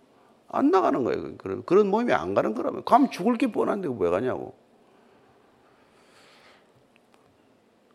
안 0.48 0.70
나가는 0.70 1.04
거예요. 1.04 1.22
그, 1.22 1.36
그런 1.38 1.62
그런 1.64 1.86
모임에 1.88 2.12
안 2.12 2.34
가는 2.34 2.54
거라면 2.54 2.84
가면 2.84 3.10
죽을 3.10 3.36
게 3.38 3.52
뻔한데 3.52 3.88
왜 3.98 4.10
가냐고. 4.10 4.54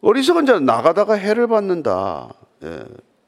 어리석은 0.01 0.45
자는 0.45 0.65
나가다가 0.65 1.15
해를 1.15 1.47
받는다. 1.47 2.33
예, 2.63 2.83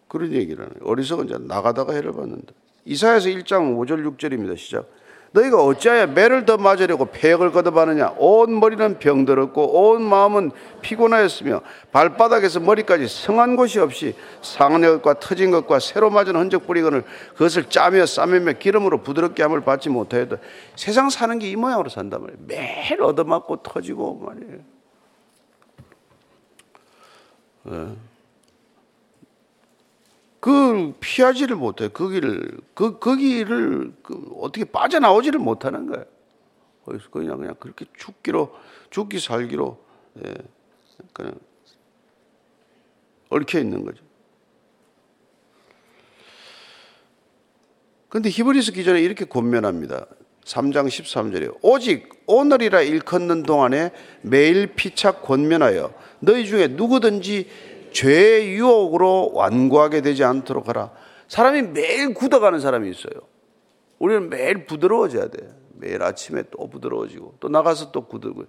그런 0.07 0.31
얘기를 0.31 0.63
하는 0.63 0.77
거예요. 0.79 0.91
어리석은 0.91 1.27
자는 1.27 1.48
나가다가 1.48 1.93
해를 1.93 2.13
받는다. 2.13 2.53
이사야서 2.86 3.29
1장 3.29 3.75
5절 3.77 4.15
6절입니다. 4.17 4.57
시작. 4.57 4.88
너희가 5.33 5.63
어찌하여 5.63 6.07
매를 6.07 6.45
더 6.45 6.57
맞으려고 6.57 7.05
폐역을 7.05 7.51
거듭하느냐 7.51 8.15
온 8.17 8.59
머리는 8.59 9.00
병들었고 9.00 9.61
온 9.89 10.01
마음은 10.01 10.51
피곤하였으며 10.81 11.61
발바닥에서 11.93 12.59
머리까지 12.59 13.07
성한 13.07 13.55
곳이 13.55 13.79
없이 13.79 14.13
상한 14.41 14.81
것과 14.81 15.19
터진 15.21 15.50
것과 15.51 15.79
새로 15.79 16.09
맞은 16.09 16.35
흔적 16.35 16.67
뿌리건을 16.67 17.03
그것을 17.33 17.69
짜며 17.69 18.05
싸매며 18.05 18.53
기름으로 18.53 19.03
부드럽게 19.03 19.41
함을 19.43 19.61
받지 19.61 19.89
못하였다 19.89 20.35
세상 20.75 21.09
사는 21.11 21.38
게 21.38 21.51
이 21.51 21.55
모양으로 21.57 21.89
산단 21.89 22.21
말이에요 22.21 22.39
매일 22.45 23.01
얻어맞고 23.01 23.57
터지고 23.57 24.21
말이에요 24.25 24.59
네. 27.63 27.95
그 30.41 30.93
피하지를 31.00 31.55
못해 31.55 31.88
거기를, 31.88 32.51
그, 32.74 32.98
거기를 33.00 33.93
그 34.01 34.33
어떻게 34.39 34.65
빠져나오지를 34.65 35.39
못하는 35.39 35.86
거예요. 35.86 36.03
거기서 36.83 37.10
그냥, 37.12 37.38
그냥 37.38 37.55
그렇게 37.60 37.86
죽기로, 37.98 38.51
죽기 38.89 39.19
살기로, 39.19 39.77
예, 40.25 40.33
그냥 41.13 41.36
얽혀 43.29 43.60
있는 43.60 43.86
거죠. 43.86 44.03
근데 48.10 48.29
히브리스 48.29 48.74
기전에 48.74 49.00
이렇게 49.00 49.25
권면합니다. 49.25 50.07
3장 50.45 50.88
13절에 50.88 51.55
오직 51.62 52.10
오늘이라 52.25 52.81
일컫는 52.81 53.43
동안에 53.43 53.91
매일 54.24 54.74
피차 54.74 55.21
권면하여 55.21 55.93
너희 56.19 56.45
중에 56.48 56.67
누구든지 56.69 57.48
죄의 57.91 58.53
유혹으로 58.53 59.31
완고하게 59.33 60.01
되지 60.01 60.24
않도록 60.24 60.69
하라. 60.69 60.91
사람이 61.27 61.62
매일 61.62 62.13
굳어가는 62.13 62.60
사람이 62.60 62.89
있어요. 62.89 63.13
우리는 64.00 64.29
매일 64.29 64.65
부드러워져야 64.65 65.27
돼. 65.29 65.53
매일 65.75 66.01
아침에 66.03 66.43
또 66.51 66.69
부드러워지고 66.69 67.36
또 67.39 67.50
나가서 67.50 67.91
또 67.91 68.05
굳고. 68.07 68.45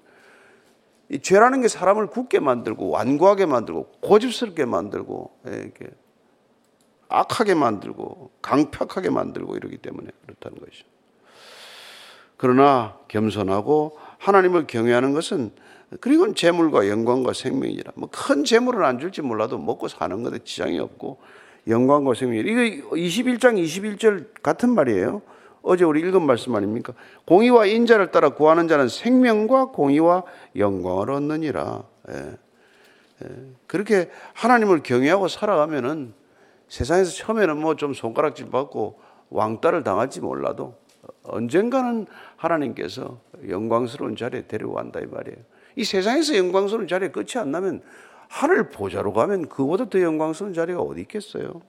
이 1.11 1.19
죄라는 1.19 1.61
게 1.61 1.69
사람을 1.69 2.07
굳게 2.09 2.39
만들고 2.41 2.89
완고하게 2.89 3.45
만들고 3.47 3.93
고집스럽게 4.01 4.65
만들고 4.65 5.39
예, 5.49 5.57
이렇게 5.57 5.89
악하게 7.09 7.55
만들고 7.55 8.31
강팍하게 8.41 9.11
만들고 9.11 9.57
이러기 9.57 9.77
때문에 9.79 10.09
그렇다는 10.25 10.59
것이죠. 10.59 10.87
그러나 12.39 12.99
겸손하고 13.09 13.99
하나님을 14.19 14.67
경외하는 14.67 15.13
것은 15.13 15.51
그리고 16.01 16.33
재물과 16.33 16.89
영광과 16.89 17.33
생명이라. 17.33 17.93
뭐 17.97 18.09
큰 18.13 18.45
재물은 18.45 18.83
안 18.85 18.99
줄지 18.99 19.23
몰라도 19.23 19.59
먹고 19.59 19.89
사는 19.89 20.23
것에 20.23 20.41
지장이 20.45 20.79
없고 20.79 21.19
영광과 21.69 22.15
생명. 22.15 22.47
이거 22.47 22.91
21장 22.95 23.63
21절 23.63 24.27
같은 24.43 24.71
말이에요. 24.75 25.23
어제 25.63 25.85
우리 25.85 26.01
읽은 26.01 26.23
말씀 26.23 26.55
아닙니까? 26.57 26.93
공의와 27.27 27.67
인자를 27.67 28.11
따라 28.11 28.31
구하는 28.31 28.69
자는 28.69 28.89
생명과 28.89 29.67
공의와 29.67 30.25
영광을 30.57 31.11
얻느니라. 31.13 31.85
예. 32.11 32.15
예. 33.25 33.29
그렇게 33.69 34.11
하나님을 34.35 34.83
경외하고 34.83 35.29
살아가면은 35.29 36.15
세상에서 36.69 37.13
처음에는 37.13 37.57
뭐 37.59 37.77
좀 37.77 37.95
손가락질 37.95 38.51
받고 38.51 38.99
왕따를 39.31 39.83
당할지 39.85 40.21
몰라도 40.21 40.75
언젠가는 41.23 42.07
하나님께서 42.37 43.19
영광스러운 43.49 44.17
자리에 44.17 44.47
데려간다 44.49 45.01
이 45.01 45.07
말이에요. 45.07 45.37
이 45.77 45.85
세상에서 45.85 46.37
영광스러운 46.37 46.87
자리에 46.89 47.09
끝이 47.09 47.27
안 47.37 47.51
나면 47.51 47.83
하늘 48.29 48.71
보자로 48.71 49.13
가면 49.13 49.49
그보다 49.49 49.89
더 49.89 50.01
영광스러운 50.01 50.55
자리가 50.55 50.81
어디 50.81 51.03
있겠어요? 51.03 51.61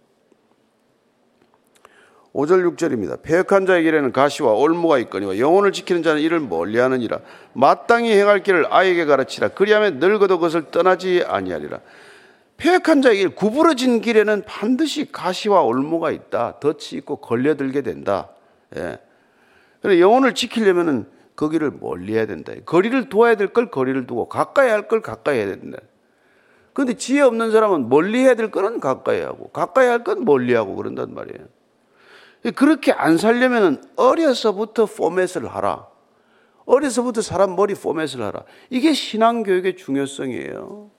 5절 2.34 2.76
6절입니다. 2.76 3.22
배역한 3.22 3.68
자의 3.68 3.84
길에는 3.84 4.12
가시와 4.12 4.54
올무가 4.54 4.98
있거니와 4.98 5.38
영혼을 5.38 5.72
지키는 5.72 6.02
자는 6.02 6.20
이를 6.20 6.40
멀리하느니라. 6.40 7.20
마땅히 7.54 8.12
행할 8.12 8.42
길을 8.42 8.74
아이에게 8.74 9.06
가르치라. 9.06 9.50
그리하면 9.50 10.00
늙어도 10.00 10.38
그것을 10.40 10.72
떠나지 10.72 11.24
아니하리라. 11.28 11.80
폐역한 12.58 13.04
자의 13.04 13.18
길, 13.18 13.36
구부러진 13.36 14.02
길에는 14.02 14.46
반드시 14.46 15.12
가시와 15.12 15.62
올무가 15.62 16.10
있다. 16.10 16.60
덫이 16.60 16.96
있고 17.00 17.18
걸려들게 17.18 17.82
된다. 17.82 18.30
예. 18.78 18.98
그러니까 19.84 20.02
영혼을 20.02 20.34
지키려면은 20.34 21.06
거기를 21.36 21.72
멀리 21.80 22.14
해야 22.16 22.26
된다. 22.26 22.54
거리를 22.66 23.10
둬야 23.10 23.36
될 23.36 23.48
걸 23.54 23.72
거리를 23.72 24.06
두고 24.08 24.28
가까이 24.30 24.70
할 24.70 24.88
걸 24.88 25.02
가까이 25.02 25.38
해야 25.38 25.48
된다. 25.48 25.80
그런데 26.74 26.96
지혜 26.96 27.22
없는 27.22 27.52
사람은 27.52 27.90
멀리 27.90 28.20
해야 28.20 28.34
될 28.36 28.50
거는 28.52 28.80
가까이 28.80 29.22
하고 29.22 29.50
가까이 29.50 29.88
할 29.88 30.04
건 30.04 30.26
멀리 30.26 30.54
하고 30.54 30.76
그런단 30.76 31.14
말이에요. 31.14 31.48
그렇게 32.56 32.92
안 32.92 33.18
살려면 33.18 33.84
어려서부터 33.96 34.86
포맷을 34.88 35.48
하라. 35.48 35.88
어려서부터 36.66 37.22
사람 37.22 37.56
머리 37.56 37.74
포맷을 37.74 38.22
하라. 38.22 38.44
이게 38.70 38.94
신앙교육의 38.94 39.78
중요성이에요. 39.78 40.90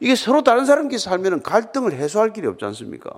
이게 0.00 0.14
서로 0.14 0.42
다른 0.42 0.64
사람끼리 0.64 0.98
살면 0.98 1.42
갈등을 1.42 1.92
해소할 1.92 2.32
길이 2.32 2.46
없지 2.46 2.64
않습니까? 2.66 3.10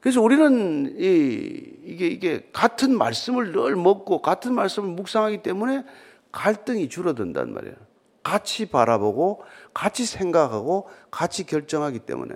그래서 0.00 0.20
우리는 0.22 0.94
이, 0.98 1.70
이게, 1.84 2.06
이게 2.06 2.48
같은 2.52 2.96
말씀을 2.96 3.52
늘 3.52 3.76
먹고 3.76 4.22
같은 4.22 4.54
말씀을 4.54 4.88
묵상하기 4.90 5.42
때문에 5.42 5.84
갈등이 6.30 6.88
줄어든단 6.88 7.52
말이에요. 7.52 7.74
같이 8.22 8.66
바라보고 8.66 9.42
같이 9.74 10.04
생각하고 10.04 10.88
같이 11.10 11.46
결정하기 11.46 12.00
때문에. 12.00 12.34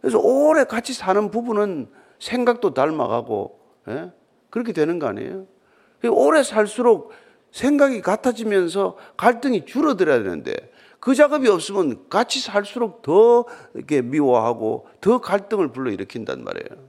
그래서 0.00 0.18
오래 0.18 0.64
같이 0.64 0.94
사는 0.94 1.30
부분은 1.30 1.88
생각도 2.18 2.72
닮아가고 2.72 3.60
예? 3.88 4.12
그렇게 4.48 4.72
되는 4.72 4.98
거 4.98 5.08
아니에요? 5.08 5.46
오래 6.10 6.42
살수록 6.42 7.12
생각이 7.50 8.00
같아지면서 8.00 8.96
갈등이 9.16 9.66
줄어들어야 9.66 10.22
되는데 10.22 10.54
그 11.00 11.14
작업이 11.14 11.48
없으면 11.48 12.08
같이 12.10 12.38
살수록 12.40 13.00
더 13.02 13.46
이렇게 13.74 14.02
미워하고 14.02 14.86
더 15.00 15.20
갈등을 15.20 15.72
불러일으킨단 15.72 16.44
말이에요. 16.44 16.88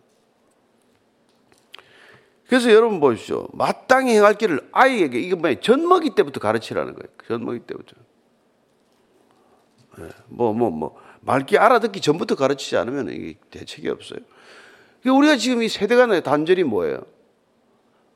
그래서 2.47 2.71
여러분 2.73 2.99
보십시오. 2.99 3.47
마땅히 3.53 4.13
행할 4.13 4.33
길을 4.33 4.67
아이에게 4.73 5.17
이게 5.17 5.35
뭐야? 5.35 5.55
먹이 5.87 6.09
때부터 6.13 6.41
가르치라는 6.41 6.93
거예요. 6.95 7.07
젖먹이 7.25 7.59
때부터. 7.61 7.95
뭐뭐 10.27 10.51
예, 10.53 10.57
뭐, 10.57 10.69
뭐. 10.71 11.01
맑게 11.21 11.57
뭐, 11.57 11.65
알아듣기 11.65 12.01
전부터 12.01 12.35
가르치지 12.35 12.75
않으면 12.75 13.09
이게 13.11 13.35
대책이 13.51 13.87
없어요. 13.87 14.19
그러니까 15.03 15.13
우리가 15.17 15.35
지금 15.37 15.63
이 15.63 15.69
세대 15.69 15.95
간의 15.95 16.23
단절이 16.23 16.65
뭐예요? 16.65 17.03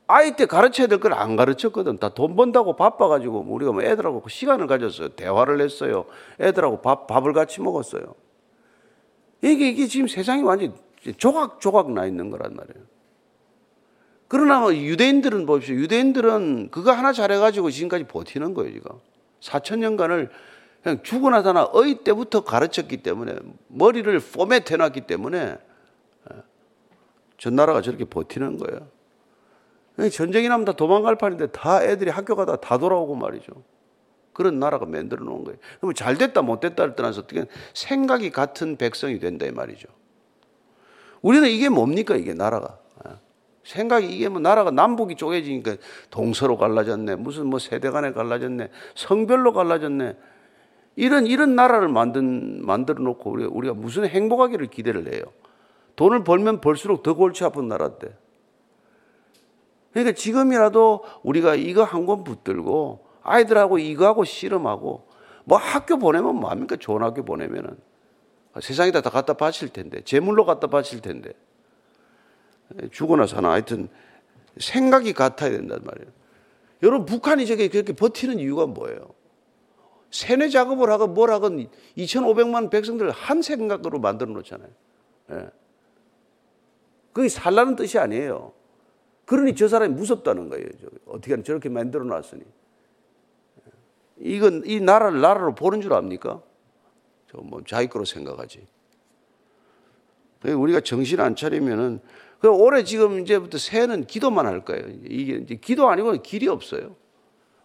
아이 0.08 0.36
때 0.36 0.46
가르쳐야 0.46 0.86
될 0.86 1.00
걸 1.00 1.12
안 1.14 1.36
가르쳤거든. 1.36 1.98
다 1.98 2.10
돈 2.10 2.36
번다고 2.36 2.76
바빠가지고 2.76 3.46
우리가 3.48 3.72
뭐 3.72 3.82
애들하고 3.82 4.22
시간을 4.28 4.66
가졌어요. 4.66 5.10
대화를 5.10 5.60
했어요. 5.60 6.04
애들하고 6.40 6.80
밥, 6.80 7.06
밥을 7.06 7.32
같이 7.32 7.60
먹었어요. 7.60 8.14
이게, 9.42 9.68
이게 9.68 9.86
지금 9.86 10.06
세상이 10.08 10.42
완전히 10.42 10.72
조각조각 11.16 11.92
나 11.92 12.06
있는 12.06 12.30
거란 12.30 12.54
말이에요. 12.54 12.84
그러나 14.28 14.58
뭐 14.58 14.74
유대인들은 14.74 15.46
봅시다 15.46 15.74
유대인들은 15.74 16.70
그거 16.72 16.90
하나 16.90 17.12
잘해가지고 17.12 17.70
지금까지 17.70 18.04
버티는 18.08 18.54
거예요, 18.54 18.72
지금. 18.72 18.90
사천 19.40 19.78
년간을 19.80 20.30
그냥 20.82 21.00
죽어나 21.04 21.42
사나 21.42 21.68
어이 21.72 22.02
때부터 22.02 22.42
가르쳤기 22.42 22.98
때문에 23.04 23.36
머리를 23.68 24.18
포맷해놨기 24.18 25.02
때문에 25.02 25.58
예, 26.32 26.36
전 27.38 27.54
나라가 27.54 27.80
저렇게 27.82 28.04
버티는 28.04 28.56
거예요. 28.58 28.88
전쟁이 30.12 30.48
나면 30.48 30.64
다 30.64 30.72
도망갈 30.72 31.16
판인데 31.16 31.48
다 31.48 31.82
애들이 31.82 32.10
학교 32.10 32.36
가다 32.36 32.56
다 32.56 32.78
돌아오고 32.78 33.14
말이죠. 33.14 33.52
그런 34.32 34.58
나라가 34.60 34.84
만들어 34.84 35.24
놓은 35.24 35.44
거예요. 35.44 35.58
그러면 35.78 35.94
잘 35.94 36.18
됐다 36.18 36.42
못 36.42 36.60
됐다를 36.60 36.94
떠나서 36.94 37.22
어떻게 37.22 37.46
생각이 37.72 38.30
같은 38.30 38.76
백성이 38.76 39.18
된다 39.18 39.46
이 39.46 39.50
말이죠. 39.50 39.88
우리는 41.22 41.48
이게 41.48 41.70
뭡니까 41.70 42.14
이게 42.14 42.34
나라가 42.34 42.78
예. 43.08 43.12
생각이 43.64 44.06
이게 44.14 44.28
뭐 44.28 44.38
나라가 44.38 44.70
남북이 44.70 45.16
쪼개지니까 45.16 45.76
동서로 46.10 46.58
갈라졌네 46.58 47.16
무슨 47.16 47.46
뭐 47.46 47.58
세대 47.58 47.88
간에 47.90 48.12
갈라졌네 48.12 48.68
성별로 48.94 49.54
갈라졌네 49.54 50.14
이런 50.96 51.26
이런 51.26 51.56
나라를 51.56 51.88
만든 51.88 52.64
만들어 52.64 53.02
놓고 53.02 53.30
우리가, 53.30 53.50
우리가 53.50 53.74
무슨 53.74 54.06
행복하기를 54.06 54.66
기대를 54.66 55.10
해요 55.14 55.22
돈을 55.96 56.22
벌면 56.22 56.60
벌수록 56.60 57.02
더 57.02 57.14
골치 57.14 57.42
아픈 57.42 57.66
나라인데 57.66 58.14
그러니까 60.00 60.12
지금이라도 60.14 61.04
우리가 61.22 61.54
이거 61.54 61.82
한 61.82 62.04
권 62.06 62.22
붙들고 62.22 63.04
아이들하고 63.24 63.78
이거하고 63.80 64.24
실험하고 64.24 65.08
뭐 65.44 65.56
학교 65.58 65.96
보내면 65.98 66.36
뭐합니까? 66.36 66.76
좋은 66.76 67.02
학교 67.02 67.24
보내면은. 67.24 67.76
아, 68.52 68.60
세상에다 68.60 69.00
갖다 69.00 69.34
바칠 69.34 69.70
텐데, 69.70 70.00
재물로 70.02 70.44
갖다 70.44 70.66
바칠 70.68 71.00
텐데. 71.00 71.32
죽어나 72.92 73.26
사나 73.26 73.50
하여튼 73.52 73.88
생각이 74.58 75.14
같아야 75.14 75.50
된단 75.50 75.80
말이에요. 75.82 76.10
여러분, 76.84 77.06
북한이 77.06 77.46
저게 77.46 77.68
그렇게 77.68 77.92
버티는 77.94 78.38
이유가 78.38 78.66
뭐예요? 78.66 79.14
세뇌 80.10 80.48
작업을 80.50 80.90
하고뭘 80.90 81.30
하건 81.30 81.68
2,500만 81.96 82.70
백성들을 82.70 83.10
한 83.12 83.40
생각으로 83.42 83.98
만들어 84.00 84.30
놓잖아요. 84.30 84.68
예. 85.32 85.48
그게 87.14 87.28
살라는 87.28 87.74
뜻이 87.76 87.98
아니에요. 87.98 88.52
그러니 89.26 89.56
저 89.56 89.68
사람이 89.68 89.94
무섭다는 89.94 90.48
거예요. 90.48 90.66
어떻게 91.04 91.32
하면 91.32 91.44
저렇게 91.44 91.68
만들어 91.68 92.04
놨으니. 92.04 92.42
이건 94.18 94.62
이 94.64 94.80
나라를 94.80 95.20
나라로 95.20 95.54
보는 95.54 95.82
줄 95.82 95.92
압니까? 95.92 96.40
저 97.30 97.38
뭐 97.38 97.60
자기 97.66 97.88
거로 97.88 98.06
생각하지. 98.06 98.66
우리가 100.46 100.80
정신 100.80 101.20
안 101.20 101.34
차리면은 101.36 102.00
그 102.38 102.48
올해 102.48 102.84
지금 102.84 103.20
이제부터 103.20 103.58
새는 103.58 104.04
기도만 104.06 104.46
할 104.46 104.64
거예요. 104.64 104.86
이게 105.04 105.34
이제 105.38 105.56
기도 105.56 105.88
아니고 105.88 106.12
길이 106.22 106.46
없어요. 106.46 106.94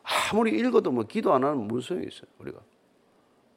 아무리 0.03 0.57
읽어도 0.57 0.91
뭐 0.91 1.03
기도 1.03 1.31
안 1.33 1.43
하면 1.43 1.67
무슨 1.67 1.87
소용이 1.89 2.07
있어요, 2.07 2.25
우리가. 2.39 2.59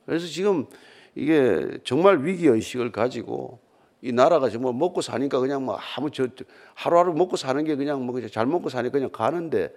그래서 0.05 0.27
지금 0.27 0.67
이게 1.15 1.79
정말 1.85 2.23
위기 2.25 2.47
의식을 2.49 2.93
가지고 2.93 3.59
이 4.05 4.13
나라가 4.13 4.51
지금 4.51 4.65
뭐 4.65 4.73
먹고 4.75 5.01
사니까 5.01 5.41
그냥 5.41 5.65
뭐 5.65 5.79
아무 5.97 6.11
저 6.11 6.29
하루하루 6.75 7.15
먹고 7.15 7.37
사는 7.37 7.65
게 7.65 7.75
그냥 7.75 8.05
뭐 8.05 8.13
그냥 8.15 8.29
잘 8.31 8.45
먹고 8.45 8.69
사니까 8.69 8.93
그냥 8.93 9.09
가는데 9.09 9.75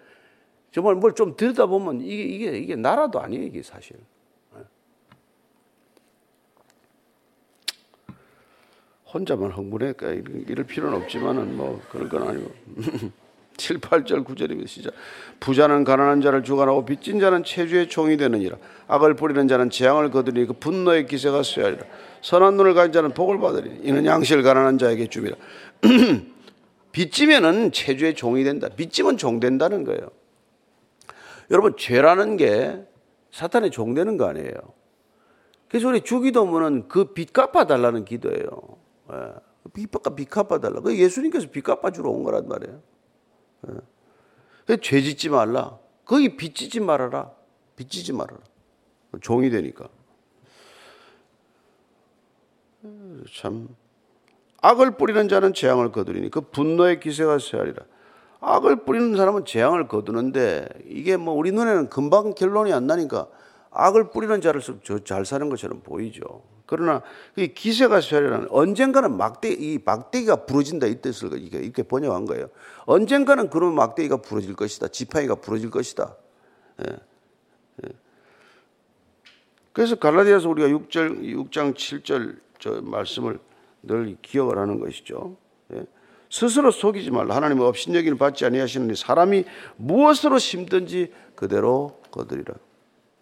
정말 0.73 0.95
뭘 0.95 1.15
좀 1.15 1.37
들여다보면 1.37 2.01
이게 2.01 2.23
이게 2.23 2.57
이게 2.57 2.75
나라도 2.75 3.21
아니에요 3.21 3.41
이게 3.43 3.63
사실. 3.63 3.95
예. 4.57 4.63
혼자만 9.13 9.51
흥분해 9.51 9.93
그러니까 9.93 10.29
이럴 10.45 10.65
필요는 10.65 11.03
없지만은 11.03 11.55
뭐 11.55 11.81
그런 11.89 12.09
건 12.09 12.27
아니고. 12.27 12.51
7, 13.73 13.79
8절, 13.81 14.23
9절입니다. 14.23 14.65
시작. 14.67 14.93
부자는 15.41 15.83
가난한 15.83 16.21
자를 16.21 16.41
주관하고 16.41 16.85
빚진 16.85 17.19
자는 17.19 17.43
체주의 17.43 17.89
종이 17.89 18.15
되느니라. 18.15 18.57
악을 18.87 19.15
뿌리는 19.15 19.45
자는 19.49 19.69
재앙을 19.69 20.09
거두니 20.09 20.45
그 20.45 20.53
분노의 20.53 21.05
기세가 21.05 21.43
쇠하리라. 21.43 21.83
선한 22.21 22.55
눈을 22.55 22.73
가진 22.73 22.93
자는 22.93 23.11
복을 23.11 23.39
받으리. 23.39 23.79
이는 23.83 24.05
양실 24.05 24.41
가난한 24.41 24.77
자에게 24.77 25.07
줍이라. 25.07 25.35
빚지면은 26.93 27.73
체주의 27.73 28.15
종이 28.15 28.45
된다. 28.45 28.69
빚지면 28.69 29.17
종 29.17 29.39
된다는 29.41 29.83
거예요. 29.83 30.09
여러분 31.51 31.75
죄라는 31.77 32.37
게 32.37 32.77
사탄의 33.31 33.71
종 33.71 33.93
되는 33.93 34.15
거 34.17 34.27
아니에요. 34.27 34.53
그래서 35.67 35.89
우리 35.89 36.01
주기도문은 36.01 36.87
그 36.87 37.13
빚 37.13 37.33
갚아달라는 37.33 38.05
기도예요. 38.05 38.45
예. 39.11 39.15
빚 39.73 40.29
갚아, 40.29 40.59
달라 40.61 40.79
그 40.79 40.97
예수님께서 40.97 41.47
빚 41.51 41.61
갚아주러 41.61 42.09
온 42.09 42.23
거란 42.23 42.47
말이에요. 42.47 42.81
예. 43.67 43.73
예, 44.69 44.77
죄 44.77 45.01
짓지 45.01 45.29
말라. 45.29 45.77
거기 46.05 46.35
빚지지 46.35 46.79
말아라. 46.81 47.31
빚지지 47.75 48.13
말아라. 48.13 48.39
종이 49.21 49.49
되니까. 49.49 49.87
예, 52.85 52.89
참 53.35 53.67
악을 54.61 54.97
뿌리는 54.97 55.27
자는 55.29 55.53
재앙을 55.53 55.91
거두리니 55.91 56.29
그 56.29 56.41
분노의 56.41 56.99
기세가 56.99 57.39
세하리라. 57.39 57.83
악을 58.39 58.85
뿌리는 58.85 59.15
사람은 59.17 59.45
재앙을 59.45 59.87
거두는데 59.87 60.67
이게 60.85 61.17
뭐 61.17 61.33
우리 61.33 61.51
눈에는 61.51 61.89
금방 61.89 62.33
결론이 62.33 62.71
안 62.71 62.85
나니까 62.85 63.27
악을 63.71 64.11
뿌리는 64.11 64.41
자를수잘 64.41 65.25
사는 65.25 65.49
것처럼 65.49 65.81
보이죠. 65.81 66.43
그러나 66.65 67.01
기세가 67.55 68.01
세련는 68.01 68.47
언젠가는 68.49 69.15
막대 69.15 69.49
이 69.49 69.79
막대기가 69.83 70.45
부러진다 70.45 70.87
이 70.87 71.01
뜻을 71.01 71.37
이렇게, 71.39 71.83
번역한 71.83 72.25
거예요. 72.25 72.47
언젠가는 72.85 73.49
그런 73.49 73.73
막대기가 73.73 74.17
부러질 74.17 74.55
것이다. 74.55 74.89
지팡이가 74.89 75.35
부러질 75.35 75.69
것이다. 75.69 76.15
예. 76.85 76.97
예. 77.87 77.91
그래서 79.71 79.95
갈라디아서 79.95 80.49
우리가 80.49 80.67
6절 80.67 81.21
6장 81.49 81.75
7절 81.75 82.37
저 82.59 82.81
말씀을 82.81 83.39
늘 83.83 84.17
기억을 84.21 84.57
하는 84.57 84.79
것이죠. 84.79 85.37
예. 85.73 85.85
스스로 86.29 86.71
속이지 86.71 87.11
말라. 87.11 87.35
하나님의 87.37 87.65
업신여기는 87.65 88.17
받지 88.17 88.43
아니하시느니 88.45 88.95
사람이 88.97 89.45
무엇으로 89.77 90.37
심든지 90.37 91.13
그대로 91.35 92.01
거두리라. 92.11 92.55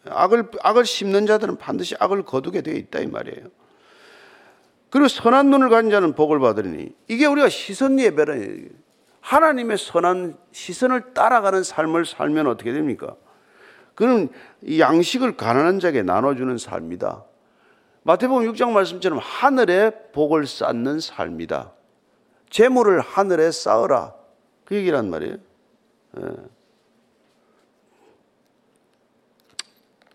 악을 0.10 0.50
악을 0.62 0.86
심는 0.86 1.26
자들은 1.26 1.58
반드시 1.58 1.96
악을 2.00 2.24
거두게 2.24 2.62
되어 2.62 2.76
있다 2.76 3.00
이 3.00 3.08
말이에요. 3.08 3.48
그리고 4.90 5.08
선한 5.08 5.50
눈을 5.50 5.70
가진 5.70 5.92
자는 5.92 6.14
복을 6.14 6.40
받으리니 6.40 6.96
이게 7.08 7.26
우리가 7.26 7.50
시선 7.50 8.00
예배라 8.00 8.36
하나님의 9.22 9.78
선한 9.78 10.38
시선을 10.52 11.14
따라가는 11.14 11.64
삶을 11.64 12.06
살면 12.06 12.48
어떻게 12.48 12.72
됩니까? 12.72 13.16
그는 13.96 14.30
양식을 14.78 15.38
가난한 15.38 15.80
자에게 15.80 16.04
나눠주는 16.04 16.58
삶이다. 16.58 17.24
마태복음 18.04 18.46
6장 18.54 18.70
말씀처럼 18.72 19.20
하늘에 19.22 19.90
복을 20.14 20.46
쌓는 20.46 21.00
삶이다. 21.00 21.74
재물을 22.52 23.00
하늘에 23.02 23.50
쌓으라. 23.52 24.14
그 24.66 24.76
얘기란 24.76 25.10
말이에요. 25.10 25.38
예. 26.20 26.32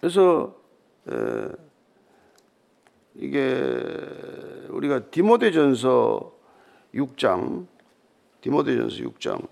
그래서 0.00 0.56
에, 1.08 1.14
이게 3.14 3.50
우리가 4.68 5.10
디모데전서 5.10 6.32
6장 6.94 7.66
디모데전서 8.40 8.96
6장 8.96 9.46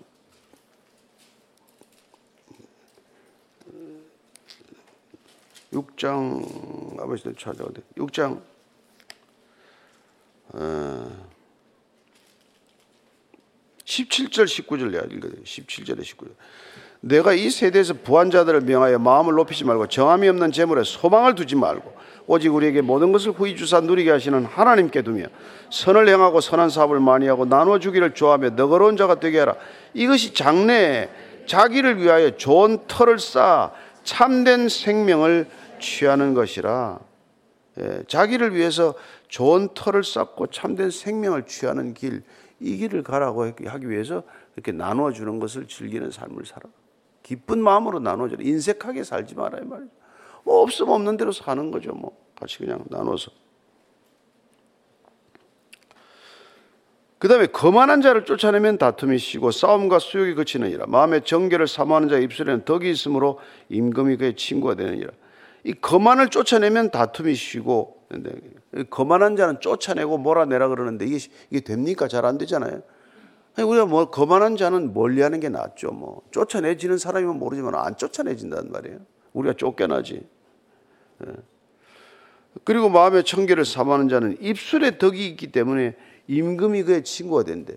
육장 5.71 6.97
아버지들 6.99 7.35
찾아오대. 7.35 7.83
6장 7.95 8.41
어, 10.53 11.11
17절 13.85 14.45
19절 14.65 14.89
내야 14.89 15.03
읽어야 15.03 15.31
17절에 15.33 15.99
19절. 16.01 16.31
내가 17.01 17.31
이 17.33 17.49
세대에서 17.49 17.93
부한자들을 18.03 18.61
명하여 18.61 18.99
마음을 18.99 19.33
높이지 19.35 19.63
말고 19.63 19.87
정함이 19.87 20.27
없는 20.29 20.51
재물에 20.51 20.83
소망을 20.83 21.33
두지 21.35 21.55
말고 21.55 21.93
오직 22.27 22.53
우리에게 22.53 22.81
모든 22.81 23.11
것을 23.11 23.31
후히 23.31 23.55
주사 23.55 23.79
누리게 23.79 24.11
하시는 24.11 24.43
하나님께 24.45 25.01
두며 25.01 25.27
선을 25.71 26.07
행하고 26.09 26.41
선한 26.41 26.69
사업을 26.69 26.99
많이 26.99 27.27
하고 27.27 27.45
나눠 27.45 27.79
주기를 27.79 28.13
좋아하며 28.13 28.51
너그러운 28.51 28.97
자가 28.97 29.19
되게 29.19 29.39
하라. 29.39 29.55
이것이 29.93 30.33
장래에 30.33 31.09
자기를 31.47 31.97
위하여 31.99 32.31
좋은 32.35 32.79
털을 32.87 33.17
쌓아 33.17 33.71
참된 34.03 34.69
생명을 34.69 35.47
취하는 35.79 36.33
것이라. 36.35 36.99
예, 37.79 38.03
자기를 38.07 38.53
위해서 38.53 38.93
좋은 39.29 39.69
털을 39.73 40.03
쌓고 40.03 40.47
참된 40.47 40.91
생명을 40.91 41.45
취하는 41.47 41.93
길, 41.93 42.21
이 42.59 42.75
길을 42.77 43.03
가라고 43.03 43.45
하기 43.65 43.89
위해서 43.89 44.21
이렇게 44.55 44.71
나눠주는 44.71 45.39
것을 45.39 45.67
즐기는 45.67 46.11
삶을 46.11 46.45
살아. 46.45 46.67
기쁜 47.29 47.61
마음으로 47.61 47.99
나눠줘 47.99 48.37
인색하게 48.39 49.03
살지 49.03 49.35
마라 49.35 49.59
이 49.59 49.61
말이죠. 49.63 49.91
뭐 50.45 50.63
없으면 50.63 50.91
없는 50.95 51.15
대로 51.17 51.31
사는 51.31 51.69
거죠. 51.69 51.91
뭐 51.93 52.17
같이 52.39 52.57
그냥 52.57 52.83
나눠서. 52.89 53.31
그 57.19 57.27
다음에 57.27 57.45
거만한 57.45 58.01
자를 58.01 58.25
쫓아내면 58.25 58.79
다툼이 58.79 59.19
쉬고 59.19 59.51
싸움과 59.51 59.99
수욕이 59.99 60.33
그치느니라. 60.33 60.87
마음의 60.87 61.21
정결을 61.25 61.67
사모하는 61.67 62.09
자의 62.09 62.23
입술에는 62.23 62.65
덕이 62.65 62.89
있으므로 62.89 63.37
임금이 63.67 64.17
그의 64.17 64.35
친구가 64.35 64.73
되느니라. 64.75 65.11
이 65.65 65.73
거만을 65.73 66.29
쫓아내면 66.29 66.89
다툼이 66.89 67.35
쉬고 67.35 68.05
근데 68.09 68.31
거만한 68.89 69.35
자는 69.35 69.59
쫓아내고 69.59 70.17
몰아내라 70.17 70.67
그러는데 70.67 71.05
이게, 71.05 71.17
이게 71.51 71.59
됩니까? 71.59 72.07
잘 72.07 72.25
안 72.25 72.39
되잖아요. 72.39 72.81
우리가 73.63 73.85
뭐 73.85 74.05
거만한 74.09 74.57
자는 74.57 74.93
멀리하는 74.93 75.39
게 75.39 75.49
낫죠. 75.49 75.91
뭐 75.91 76.21
쫓아내지는 76.31 76.97
사람이면 76.97 77.39
모르지만 77.39 77.75
안 77.75 77.95
쫓아내진단 77.97 78.71
말이에요. 78.71 78.99
우리가 79.33 79.55
쫓겨나지. 79.55 80.27
예. 81.25 81.31
그리고 82.63 82.89
마음의 82.89 83.23
청결을 83.25 83.63
삼하는 83.65 84.09
자는 84.09 84.37
입술에 84.41 84.97
덕이 84.97 85.27
있기 85.29 85.51
때문에 85.51 85.95
임금이 86.27 86.83
그의 86.83 87.03
친구가 87.03 87.43
된대. 87.43 87.75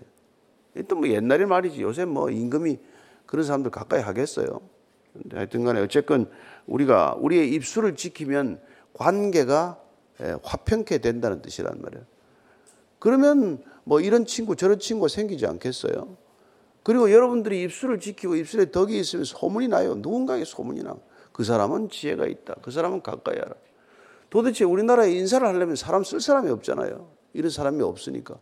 이또뭐 0.75 1.07
옛날에 1.09 1.45
말이지 1.45 1.81
요새 1.81 2.05
뭐 2.05 2.29
임금이 2.29 2.79
그런 3.25 3.45
사람들 3.45 3.71
가까이 3.71 4.01
하겠어요. 4.01 4.61
근데 5.13 5.37
하여튼간에 5.37 5.81
어쨌건 5.81 6.29
우리가 6.65 7.15
우리의 7.19 7.51
입술을 7.53 7.95
지키면 7.95 8.59
관계가 8.93 9.79
예, 10.21 10.35
화평케 10.43 10.99
된다는 10.99 11.41
뜻이란 11.41 11.81
말이에요. 11.81 12.05
그러면 12.99 13.63
뭐 13.85 13.99
이런 13.99 14.25
친구 14.25 14.55
저런 14.55 14.79
친구가 14.79 15.07
생기지 15.09 15.45
않겠어요? 15.45 16.15
그리고 16.83 17.11
여러분들이 17.11 17.63
입술을 17.63 17.99
지키고 17.99 18.35
입술에 18.35 18.69
덕이 18.71 18.97
있으면 18.99 19.25
소문이 19.25 19.69
나요. 19.69 19.95
누군가에게 19.95 20.43
소문이 20.45 20.83
나. 20.83 20.95
그 21.31 21.43
사람은 21.43 21.89
지혜가 21.89 22.27
있다. 22.27 22.55
그 22.61 22.71
사람은 22.71 23.01
가까이 23.01 23.37
하라. 23.37 23.53
도대체 24.29 24.65
우리나라에 24.65 25.11
인사를 25.13 25.47
하려면 25.47 25.75
사람 25.75 26.03
쓸 26.03 26.19
사람이 26.19 26.49
없잖아요. 26.51 27.07
이런 27.33 27.49
사람이 27.49 27.81
없으니까. 27.81 28.37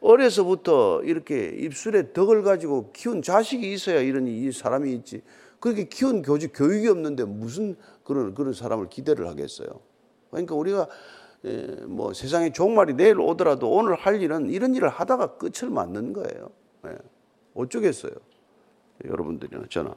어려서부터 0.00 1.02
이렇게 1.04 1.46
입술에 1.48 2.12
덕을 2.12 2.42
가지고 2.42 2.90
키운 2.92 3.22
자식이 3.22 3.70
있어야 3.72 4.00
이런 4.00 4.26
이 4.28 4.52
사람이 4.52 4.92
있지. 4.94 5.22
그렇게 5.58 5.88
키운 5.88 6.22
교직, 6.22 6.52
교육이 6.54 6.88
없는데 6.88 7.24
무슨 7.24 7.76
그런, 8.04 8.34
그런 8.34 8.54
사람을 8.54 8.88
기대를 8.88 9.28
하겠어요. 9.28 9.68
그러니까 10.30 10.54
우리가 10.54 10.86
뭐 11.86 12.12
세상에 12.12 12.52
종말이 12.52 12.94
내일 12.94 13.18
오더라도 13.20 13.70
오늘 13.70 13.94
할 13.94 14.20
일은 14.22 14.50
이런 14.50 14.74
일을 14.74 14.88
하다가 14.88 15.36
끝을 15.36 15.70
맞는 15.70 16.12
거예요. 16.12 16.50
예. 16.88 16.96
어쩌겠어요. 17.54 18.12
여러분들이나 19.04 19.64
저나. 19.70 19.94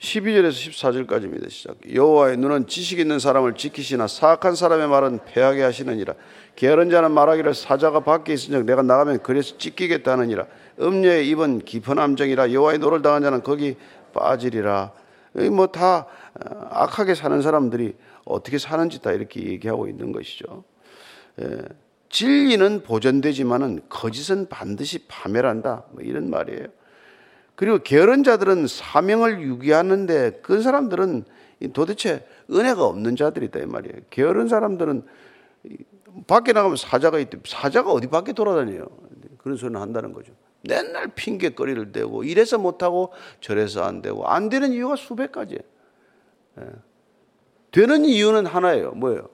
12절에서 0.00 1.06
14절까지입니다. 1.08 1.48
시작. 1.50 1.76
여호와의 1.94 2.38
눈은 2.38 2.66
지식 2.68 2.98
있는 2.98 3.18
사람을 3.18 3.54
지키시나 3.54 4.06
사악한 4.06 4.54
사람의 4.54 4.88
말은 4.88 5.18
패하게 5.26 5.62
하시느니라. 5.62 6.14
게으른 6.56 6.88
자는 6.88 7.10
말하기를 7.12 7.52
사자가 7.52 8.00
밖에 8.00 8.32
있은즉 8.32 8.64
내가 8.64 8.80
나가면 8.80 9.22
그래서 9.22 9.58
찢기겠다느니라. 9.58 10.46
음녀의 10.80 11.28
입은 11.30 11.60
깊은 11.60 11.98
함정이라 11.98 12.52
여호와의 12.54 12.78
노를 12.78 13.02
당한 13.02 13.22
자는 13.22 13.42
거기 13.42 13.76
빠지리라. 14.14 14.92
뭐다 15.32 15.98
어, 16.06 16.66
악하게 16.70 17.14
사는 17.14 17.40
사람들이 17.42 17.94
어떻게 18.24 18.58
사는지 18.58 19.00
다 19.02 19.12
이렇게 19.12 19.42
얘기하고 19.42 19.88
있는 19.88 20.12
것이죠. 20.12 20.64
예, 21.40 21.58
진리는 22.08 22.82
보존되지만은 22.82 23.80
거짓은 23.88 24.48
반드시 24.48 25.06
파멸한다. 25.06 25.84
뭐 25.92 26.02
이런 26.02 26.30
말이에요. 26.30 26.66
그리고 27.54 27.78
게으른 27.78 28.22
자들은 28.24 28.66
사명을 28.66 29.42
유기하는데 29.42 30.40
그 30.42 30.62
사람들은 30.62 31.24
도대체 31.74 32.26
은혜가 32.50 32.84
없는 32.84 33.16
자들이다 33.16 33.60
이 33.60 33.66
말이에요. 33.66 33.96
게으른 34.10 34.48
사람들은 34.48 35.02
밖에 36.26 36.52
나가면 36.52 36.76
사자가 36.76 37.18
있대. 37.18 37.38
사자가 37.46 37.92
어디 37.92 38.06
밖에 38.06 38.32
돌아다녀요. 38.32 38.86
그런 39.38 39.56
소리를 39.56 39.78
한다는 39.80 40.12
거죠. 40.12 40.32
맨날 40.62 41.08
핑계거리를 41.08 41.92
대고 41.92 42.24
이래서 42.24 42.56
못하고 42.58 43.12
저래서 43.40 43.82
안 43.84 44.02
되고 44.02 44.26
안 44.26 44.48
되는 44.48 44.72
이유가 44.72 44.96
수백 44.96 45.30
가지. 45.32 45.58
예. 46.58 46.66
되는 47.70 48.04
이유는 48.04 48.46
하나예요. 48.46 48.90
뭐예요? 48.92 49.28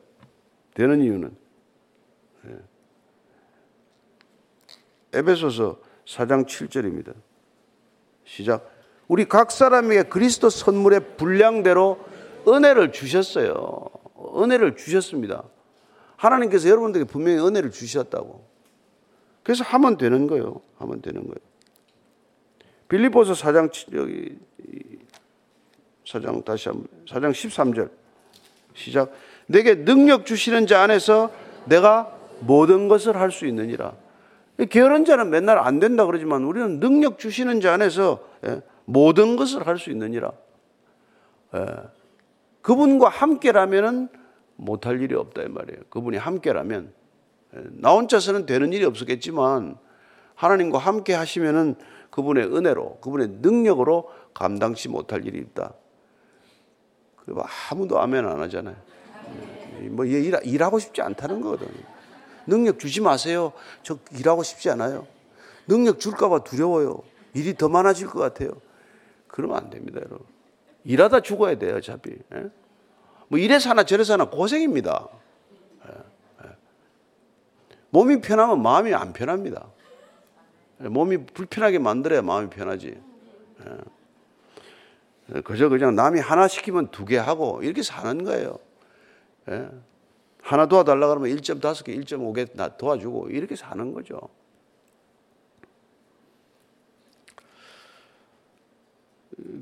되는 0.74 1.00
이유는 1.02 1.34
예. 2.46 2.52
에베소서 5.18 5.78
4장 6.04 6.44
7절입니다. 6.46 7.14
시작. 8.24 8.70
우리 9.08 9.24
각 9.28 9.50
사람에게 9.50 10.04
그리스도 10.04 10.48
선물의 10.50 11.16
분량대로 11.16 11.98
은혜를 12.46 12.92
주셨어요. 12.92 13.86
은혜를 14.36 14.76
주셨습니다. 14.76 15.42
하나님께서 16.16 16.68
여러분들에게 16.68 17.10
분명히 17.10 17.40
은혜를 17.44 17.70
주셨다고. 17.72 18.46
그래서 19.46 19.62
하면 19.62 19.96
되는 19.96 20.26
거예요. 20.26 20.60
하면 20.78 21.00
되는 21.00 21.20
거예요. 21.22 21.34
빌리포스 22.88 23.34
4장 23.44 23.70
여기 23.94 24.36
4장 26.04 26.44
다시 26.44 26.68
한번 26.68 26.88
4장 27.06 27.30
13절 27.30 27.88
시작 28.74 29.12
내게 29.46 29.84
능력 29.84 30.26
주시는 30.26 30.66
자 30.66 30.80
안에서 30.82 31.30
내가 31.64 32.12
모든 32.40 32.88
것을 32.88 33.14
할 33.16 33.30
수 33.30 33.46
있느니라. 33.46 33.94
게으른 34.68 35.04
자는 35.04 35.30
맨날 35.30 35.58
안 35.60 35.78
된다 35.78 36.06
그러지만 36.06 36.42
우리는 36.42 36.80
능력 36.80 37.20
주시는 37.20 37.60
자 37.60 37.72
안에서 37.72 38.18
예, 38.48 38.62
모든 38.84 39.36
것을 39.36 39.64
할 39.64 39.78
수 39.78 39.90
있느니라. 39.90 40.32
예. 41.54 41.66
그분과 42.62 43.10
함께라면 43.10 44.08
못할 44.56 45.00
일이 45.00 45.14
없다 45.14 45.42
이 45.44 45.48
말이에요. 45.48 45.82
그분이 45.90 46.16
함께라면 46.16 46.92
나 47.72 47.92
혼자서는 47.92 48.46
되는 48.46 48.72
일이 48.72 48.84
없었겠지만 48.84 49.76
하나님과 50.34 50.78
함께 50.78 51.14
하시면은 51.14 51.74
그분의 52.10 52.46
은혜로 52.54 52.98
그분의 53.00 53.28
능력으로 53.40 54.10
감당치 54.34 54.88
못할 54.88 55.24
일이 55.26 55.38
있다. 55.38 55.74
그리고 57.24 57.42
아무도 57.70 58.00
아멘 58.00 58.26
안 58.26 58.40
하잖아요. 58.42 58.76
뭐 59.90 60.04
일, 60.04 60.62
하고 60.62 60.78
싶지 60.78 61.02
않다는 61.02 61.40
거거든. 61.40 61.68
능력 62.46 62.78
주지 62.78 63.00
마세요. 63.00 63.52
저 63.82 63.98
일하고 64.18 64.42
싶지 64.42 64.70
않아요. 64.70 65.06
능력 65.66 65.98
줄까봐 66.00 66.44
두려워요. 66.44 67.02
일이 67.34 67.54
더 67.54 67.68
많아질 67.68 68.06
것 68.06 68.18
같아요. 68.18 68.50
그러면 69.26 69.56
안 69.58 69.68
됩니다, 69.68 69.98
여러분. 70.02 70.20
일하다 70.84 71.20
죽어야 71.20 71.58
돼요, 71.58 71.76
어차피. 71.76 72.10
예? 72.34 72.44
뭐 73.28 73.38
이래서 73.38 73.68
하나 73.68 73.82
저래서 73.82 74.12
하나 74.14 74.30
고생입니다. 74.30 75.08
몸이 77.96 78.20
편하면 78.20 78.60
마음이 78.62 78.92
안 78.92 79.14
편합니다. 79.14 79.70
몸이 80.78 81.24
불편하게 81.26 81.78
만들어야 81.78 82.20
마음이 82.20 82.50
편하지. 82.50 83.00
예. 83.66 85.40
그저 85.40 85.68
그냥 85.70 85.94
남이 85.96 86.20
하나 86.20 86.46
시키면 86.46 86.90
두 86.90 87.06
개 87.06 87.16
하고 87.16 87.60
이렇게 87.62 87.80
사는 87.82 88.22
거예요. 88.22 88.58
예. 89.48 89.68
하나 90.42 90.66
도와달라 90.66 91.08
그러면 91.08 91.30
1.5개, 91.30 92.04
1.5개 92.04 92.76
도와주고 92.76 93.30
이렇게 93.30 93.56
사는 93.56 93.92
거죠. 93.94 94.20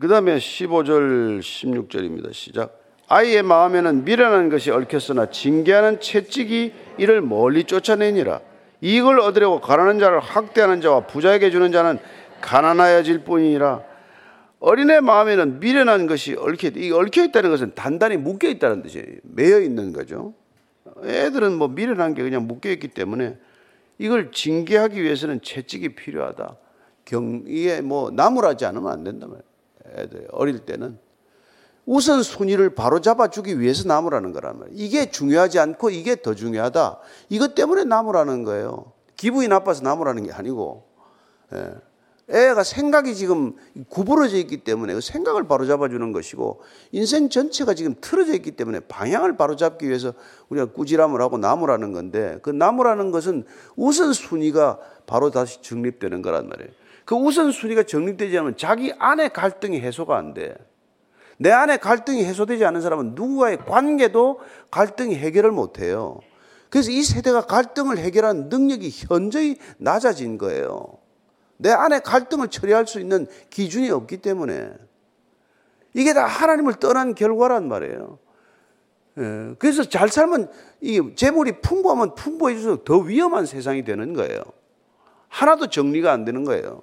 그 0.01 0.09
다음에 0.09 0.37
15절, 0.38 1.38
16절입니다. 1.40 2.33
시작. 2.33 2.84
아이의 3.08 3.42
마음에는 3.42 4.04
미련한 4.04 4.48
것이 4.48 4.70
얽혔으나 4.70 5.26
징계하는 5.30 6.00
채찍이 6.00 6.72
이를 6.98 7.20
멀리 7.20 7.64
쫓아내니라. 7.64 8.40
이익을 8.80 9.20
얻으려고 9.20 9.60
가난한 9.60 9.98
자를 9.98 10.20
학대하는 10.20 10.80
자와 10.80 11.06
부자에게 11.06 11.50
주는 11.50 11.70
자는 11.72 11.98
가난하여질 12.40 13.24
뿐이니라. 13.24 13.82
어린애 14.60 15.00
마음에는 15.00 15.60
미련한 15.60 16.06
것이 16.06 16.34
얽혀 16.38 16.68
이 16.74 16.90
얽혀 16.90 17.24
있다는 17.24 17.50
것은 17.50 17.72
단단히 17.74 18.16
묶여 18.16 18.48
있다는 18.48 18.82
뜻이에요. 18.82 19.06
매여 19.22 19.60
있는 19.60 19.92
거죠. 19.92 20.34
애들은 21.02 21.56
뭐 21.58 21.68
미련한 21.68 22.14
게 22.14 22.22
그냥 22.22 22.46
묶여 22.46 22.70
있기 22.70 22.88
때문에 22.88 23.36
이걸 23.98 24.32
징계하기 24.32 25.02
위해서는 25.02 25.42
채찍이 25.42 25.90
필요하다. 25.96 26.56
경이에 27.04 27.82
뭐 27.82 28.10
나무라지 28.10 28.64
않으면 28.64 28.90
안 28.90 29.04
된다 29.04 29.26
애들 29.98 30.26
어릴 30.30 30.60
때는 30.60 30.98
우선 31.87 32.23
순위를 32.23 32.75
바로 32.75 33.01
잡아주기 33.01 33.61
위해서 33.61 33.87
남으라는 33.88 34.33
거란 34.33 34.59
말이에요. 34.59 34.77
이게 34.81 35.11
중요하지 35.11 35.59
않고 35.59 35.90
이게 35.90 36.16
더 36.20 36.35
중요하다. 36.35 36.99
이것 37.29 37.55
때문에 37.55 37.85
남으라는 37.85 38.44
거예요. 38.44 38.92
기분이 39.16 39.49
나빠서 39.49 39.83
남으라는 39.83 40.25
게 40.25 40.33
아니고. 40.33 40.87
예. 41.55 41.73
애가 42.27 42.62
생각이 42.62 43.14
지금 43.14 43.55
구부러져 43.90 44.38
있기 44.38 44.64
때문에 44.64 44.94
그 44.94 45.03
생각을 45.03 45.47
바로 45.47 45.66
잡아주는 45.66 46.11
것이고 46.11 46.62
인생 46.92 47.29
전체가 47.29 47.75
지금 47.75 47.94
틀어져 48.01 48.33
있기 48.33 48.53
때문에 48.53 48.81
방향을 48.81 49.37
바로 49.37 49.57
잡기 49.57 49.87
위해서 49.87 50.14
우리가 50.49 50.73
꾸지람을 50.73 51.20
하고 51.20 51.37
나무라는 51.37 51.92
건데 51.92 52.38
그 52.40 52.49
나무라는 52.49 53.11
것은 53.11 53.44
우선순위가 53.77 54.79
바로 55.05 55.31
다시 55.31 55.61
정립되는 55.61 56.23
거란 56.23 56.49
말이에요. 56.49 56.70
그 57.05 57.14
우선순위가 57.14 57.83
정립되지 57.83 58.38
않으면 58.38 58.57
자기 58.57 58.94
안에 58.99 59.29
갈등이 59.29 59.83
해소가 59.83 60.16
안 60.16 60.33
돼. 60.33 60.55
내 61.38 61.51
안에 61.51 61.79
갈등이 61.79 62.25
해소되지 62.25 62.64
않은 62.66 62.81
사람은 62.81 63.14
누구와의 63.14 63.59
관계도 63.66 64.40
갈등이 64.70 65.16
해결을 65.16 65.51
못 65.51 65.81
해요. 65.81 66.18
그래서 66.70 66.90
이 66.90 67.03
세대가 67.03 67.42
갈등을 67.42 67.99
해결하는 67.99 68.49
능력이 68.49 68.90
현저히 69.09 69.57
낮아진 69.79 70.38
거예요. 70.38 70.87
내 71.57 71.70
안에 71.70 72.01
갈등을 72.01 72.49
처리할 72.49 72.87
수 72.87 73.01
있는 73.01 73.27
기준이 73.51 73.90
없기 73.90 74.18
때문에 74.18 74.73
이게 75.94 76.12
다 76.12 76.25
하나님을 76.27 76.75
떠난 76.75 77.14
결과란 77.14 77.68
말이에요. 77.68 78.18
예, 79.16 79.55
그래서 79.61 79.85
잘 79.85 80.09
살면 80.09 80.51
이 80.81 81.12
재물이 81.14 81.61
풍부하면 81.61 82.16
풍부해져서더 82.16 82.99
위험한 82.99 83.47
세상이 83.47 83.85
되는 83.85 84.12
거예요. 84.12 84.40
하나도 85.29 85.68
정리가 85.68 86.11
안 86.12 86.25
되는 86.25 86.44
거예요. 86.44 86.83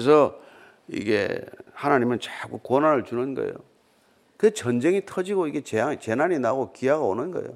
그래서 0.00 0.40
이게 0.88 1.42
하나님은 1.74 2.20
자꾸 2.20 2.58
고난을 2.58 3.04
주는 3.04 3.34
거예요. 3.34 3.52
그 4.38 4.50
전쟁이 4.54 5.02
터지고 5.04 5.46
이게 5.46 5.60
재난이 5.60 6.38
나고 6.38 6.72
기아가 6.72 7.02
오는 7.04 7.30
거예요. 7.30 7.50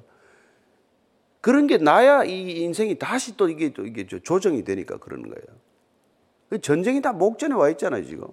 그런 1.41 1.65
게 1.65 1.77
나야 1.77 2.23
이 2.23 2.61
인생이 2.61 2.99
다시 2.99 3.35
또 3.35 3.49
이게 3.49 3.73
또 3.73 3.83
이게 3.83 4.05
조정이 4.05 4.63
되니까 4.63 4.97
그러는 4.97 5.27
거예요. 5.29 5.43
그 6.49 6.61
전쟁이 6.61 7.01
다 7.01 7.11
목전에 7.13 7.55
와 7.55 7.67
있잖아요, 7.71 8.05
지금. 8.05 8.27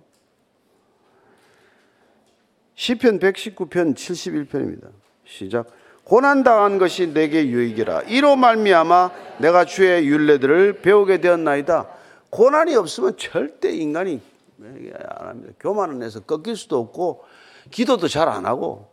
시편 2.75 3.19
119편 3.19 3.95
71편입니다. 3.95 4.91
시작. 5.25 5.69
고난 6.05 6.43
당한 6.43 6.77
것이 6.77 7.15
내게 7.15 7.49
유익이라. 7.49 8.03
이로 8.03 8.37
말미암아 8.37 9.39
내가 9.41 9.65
주의 9.65 10.07
윤례들을 10.07 10.83
배우게 10.83 11.23
되었나이다. 11.23 12.02
고난이 12.33 12.75
없으면 12.77 13.19
절대 13.19 13.71
인간이 13.73 14.19
안 14.63 15.29
합니다. 15.29 15.53
교만을 15.61 16.03
해서 16.03 16.21
꺾일 16.21 16.57
수도 16.57 16.81
없고 16.81 17.25
기도도 17.71 18.09
잘 18.09 18.27
안 18.31 18.47
하고 18.47 18.89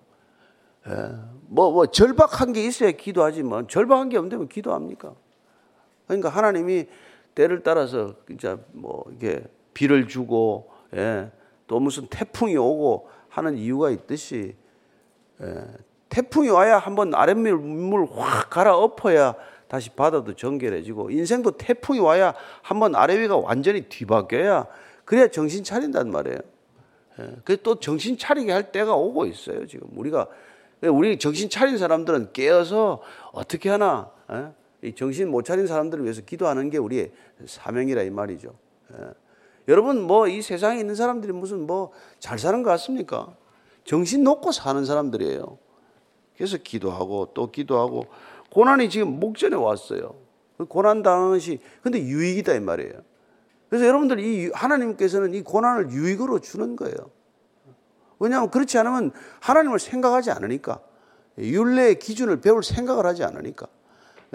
뭐뭐 0.85 0.97
예, 0.97 1.13
뭐 1.73 1.85
절박한 1.87 2.51
게 2.51 2.65
있어야 2.65 2.91
기도하지 2.91 3.43
만 3.43 3.65
절박한 3.69 4.09
게 4.09 4.17
없는데 4.17 4.35
뭐 4.35 4.45
기도합니까? 4.47 5.13
그러니까 6.07 6.27
하나님이 6.27 6.85
때를 7.33 7.63
따라서 7.63 8.13
진짜 8.27 8.57
뭐 8.73 9.05
이게 9.15 9.41
비를 9.73 10.09
주고 10.09 10.69
예, 10.95 11.31
또 11.67 11.79
무슨 11.79 12.07
태풍이 12.07 12.57
오고 12.57 13.07
하는 13.29 13.57
이유가 13.57 13.89
있듯이 13.89 14.53
예, 15.41 15.65
태풍이 16.39 16.49
와야 16.49 16.77
한번 16.77 17.15
아랫물 17.15 17.55
물 17.55 18.05
확 18.11 18.49
갈아엎어야 18.49 19.35
다시 19.69 19.91
바다도 19.91 20.33
정결해지고 20.33 21.11
인생도 21.11 21.51
태풍이 21.51 21.99
와야 21.99 22.33
한 22.63 22.79
번 22.79 22.95
아래 22.95 23.17
위가 23.19 23.37
완전히 23.37 23.81
뒤바뀌어야 23.83 24.65
그래야 25.05 25.27
정신 25.27 25.63
차린단 25.63 26.11
말이에요. 26.11 26.37
예, 27.19 27.35
그래서 27.45 27.61
또 27.63 27.79
정신 27.79 28.17
차리게 28.17 28.51
할 28.51 28.71
때가 28.71 28.95
오고 28.95 29.25
있어요. 29.27 29.65
지금 29.67 29.87
우리가 29.95 30.27
우리 30.81 31.19
정신 31.19 31.49
차린 31.49 31.77
사람들은 31.77 32.33
깨어서 32.33 33.01
어떻게 33.31 33.69
하나 33.69 34.11
예? 34.33 34.87
이 34.89 34.95
정신 34.95 35.29
못 35.29 35.43
차린 35.43 35.67
사람들을 35.67 36.03
위해서 36.03 36.21
기도하는 36.21 36.69
게 36.69 36.77
우리의 36.79 37.11
사명이라 37.45 38.03
이 38.03 38.09
말이죠. 38.09 38.55
예. 38.93 39.05
여러분 39.67 40.01
뭐 40.01 40.27
이 40.27 40.41
세상에 40.41 40.79
있는 40.79 40.95
사람들이 40.95 41.31
무슨 41.31 41.67
뭐 41.67 41.91
잘 42.17 42.39
사는 42.39 42.63
것 42.63 42.69
같습니까? 42.71 43.35
정신 43.85 44.23
놓고 44.23 44.51
사는 44.51 44.83
사람들이에요. 44.83 45.57
그래서 46.35 46.57
기도하고 46.57 47.31
또 47.35 47.51
기도하고 47.51 48.05
고난이 48.53 48.89
지금 48.89 49.19
목전에 49.19 49.55
왔어요. 49.55 50.15
그 50.57 50.65
고난 50.65 51.03
당하는 51.03 51.31
것이 51.35 51.59
근데 51.81 51.99
유익이다 52.01 52.55
이 52.55 52.59
말이에요. 52.59 52.93
그래서 53.69 53.85
여러분들 53.85 54.19
이 54.19 54.49
하나님께서는 54.53 55.33
이 55.33 55.41
고난을 55.41 55.91
유익으로 55.91 56.39
주는 56.39 56.75
거예요. 56.75 56.95
왜냐하면 58.19 58.49
그렇지 58.49 58.77
않으면 58.79 59.11
하나님을 59.39 59.79
생각하지 59.79 60.31
않으니까 60.31 60.81
윤례의 61.37 61.99
기준을 61.99 62.41
배울 62.41 62.63
생각을 62.63 63.05
하지 63.05 63.23
않으니까 63.23 63.67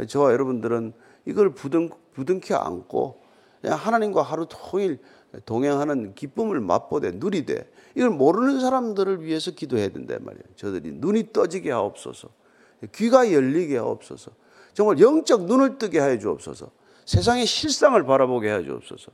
저와 0.08 0.32
여러분들은 0.32 0.92
이걸 1.26 1.50
부둥 1.52 1.90
부둥켜 2.14 2.56
안고 2.56 3.20
하나님과 3.64 4.22
하루 4.22 4.46
통일 4.48 5.00
동행하는 5.44 6.14
기쁨을 6.14 6.60
맛보되 6.60 7.12
누리되 7.16 7.68
이걸 7.96 8.10
모르는 8.10 8.60
사람들을 8.60 9.22
위해서 9.22 9.50
기도해야 9.50 9.88
된단 9.88 10.18
말이에요. 10.24 10.44
저들이 10.54 10.92
눈이 10.92 11.32
떠지게 11.32 11.72
하옵소서. 11.72 12.30
귀가 12.92 13.30
열리게 13.32 13.76
하옵소서. 13.78 14.32
정말 14.72 14.98
영적 15.00 15.44
눈을 15.44 15.78
뜨게 15.78 15.98
하여 16.00 16.18
주옵소서. 16.18 16.70
세상의 17.06 17.46
실상을 17.46 18.02
바라보게 18.04 18.50
하여 18.50 18.62
주옵소서. 18.62 19.12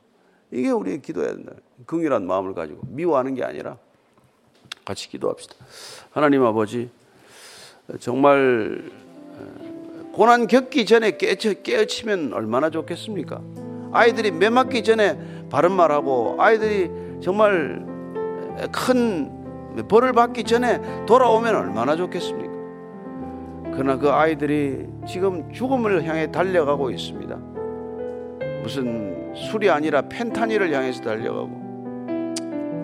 이게 0.52 0.70
우리의 0.70 1.02
기도해야 1.02 1.33
된다. 1.33 1.52
긍휼한 1.87 2.26
마음을 2.26 2.54
가지고 2.54 2.80
미워하는 2.88 3.35
게 3.35 3.44
아니라 3.44 3.76
같이 4.85 5.09
기도합시다. 5.09 5.54
하나님 6.11 6.44
아버지 6.44 6.90
정말 8.00 8.90
어, 9.38 10.11
고난 10.12 10.46
겪기 10.46 10.87
전에 10.87 11.16
깨치, 11.16 12.04
면 12.06 12.33
얼마나 12.35 12.70
좋겠습니까? 12.70 13.40
아이들이 13.92 14.30
매 14.30 14.48
맞기 14.48 14.83
전에 14.83 15.46
바른 15.50 15.72
말하고 15.72 16.37
아이들이 16.38 16.90
정말 17.22 17.85
큰 18.72 19.37
벌을 19.88 20.12
받기 20.12 20.44
전에 20.44 21.04
돌아오면 21.06 21.54
얼마나 21.54 21.96
좋겠습니까? 21.96 22.49
그러나 23.72 23.96
그 23.96 24.11
아이들이 24.11 24.87
지금 25.06 25.50
죽음을 25.52 26.02
향해 26.04 26.30
달려가고 26.33 26.90
있습니다. 26.90 27.37
무슨 28.62 29.33
술이 29.35 29.70
아니라 29.70 30.02
펜타닐을 30.02 30.70
향해서 30.72 31.00
달려가고 31.02 31.59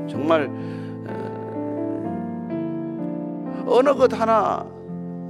정말 0.09 0.49
어, 1.09 3.65
어느 3.67 3.95
것 3.95 4.13
하나 4.19 4.65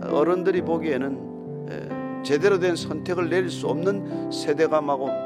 어른들이 0.02 0.60
보기에는 0.60 1.18
어, 1.68 2.22
제대로 2.22 2.58
된 2.60 2.76
선택을 2.76 3.28
내릴 3.30 3.48
수 3.50 3.66
없는 3.66 4.30
세대가 4.30 4.80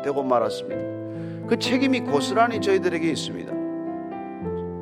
되고 0.05 0.23
말았습니다. 0.23 1.01
그 1.49 1.59
책임이 1.59 2.01
고스란히 2.03 2.61
저희들에게 2.61 3.09
있습니다. 3.11 3.60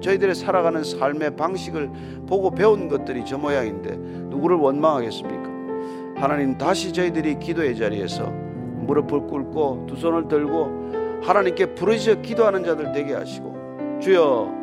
저희들의 0.00 0.34
살아가는 0.34 0.84
삶의 0.84 1.36
방식을 1.36 1.90
보고 2.26 2.50
배운 2.50 2.88
것들이 2.88 3.24
저 3.24 3.38
모양인데 3.38 3.96
누구를 4.28 4.56
원망하겠습니까? 4.56 6.20
하나님 6.20 6.56
다시 6.58 6.92
저희들이 6.92 7.38
기도의 7.38 7.76
자리에서 7.76 8.24
무릎을 8.30 9.26
꿇고 9.26 9.86
두 9.88 9.96
손을 9.96 10.28
들고 10.28 11.20
하나님께 11.22 11.74
부르짖어 11.74 12.22
기도하는 12.22 12.64
자들 12.64 12.92
되게 12.92 13.14
하시고 13.14 13.98
주여 14.00 14.56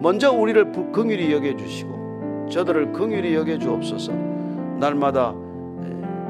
먼저 0.00 0.32
우리를 0.32 0.72
긍휼히 0.92 1.32
여겨 1.32 1.56
주시고 1.56 2.48
저들을 2.50 2.92
긍휼히 2.92 3.34
여겨 3.34 3.58
주옵소서 3.58 4.12
날마다 4.78 5.34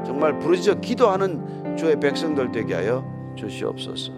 정말 0.05 0.39
부르짖어 0.39 0.75
기도하는 0.81 1.75
주의 1.77 1.97
백성들 1.99 2.51
되게 2.51 2.73
하여 2.75 3.05
주시옵소서 3.35 4.11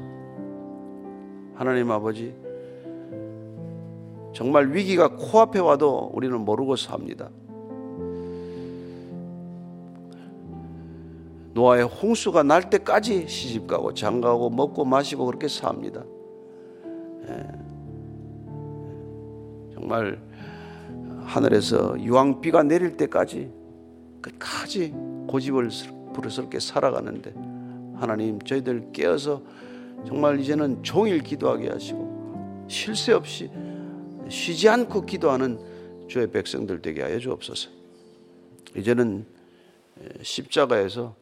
하나님 1.56 1.92
아버지 1.92 2.34
정말 4.34 4.74
위기가 4.74 5.10
코앞에 5.16 5.60
와도 5.60 6.10
우리는 6.14 6.40
모르고 6.40 6.76
삽니다. 6.76 7.30
노아의 11.54 11.84
홍수가 11.84 12.42
날 12.44 12.68
때까지 12.70 13.28
시집 13.28 13.68
가고 13.68 13.94
장가고 13.94 14.50
먹고 14.50 14.86
마시고 14.86 15.28
그렇게 15.28 15.48
삽니다. 15.48 16.04
예. 17.30 17.48
정말 19.76 20.20
하늘에서 21.26 22.00
유황비가 22.02 22.64
내릴 22.64 22.98
때까지 22.98 23.52
끝까지 24.20 24.96
고집을 25.28 25.70
부르스럽게 26.14 26.60
살아가는데 26.60 27.34
하나님 27.96 28.40
저희들 28.40 28.92
깨어서 28.92 29.42
정말 30.08 30.40
이제는 30.40 30.82
종일 30.82 31.22
기도하게 31.22 31.70
하시고 31.70 32.66
쉴새 32.68 33.14
없이 33.14 33.50
쉬지 34.30 34.70
않고 34.70 35.06
기도하는 35.06 35.60
주의 36.08 36.28
백성들 36.30 36.82
되게 36.82 37.02
하여 37.02 37.20
주옵소서. 37.20 37.70
이제는 38.76 39.26
십자가에서 40.22 41.16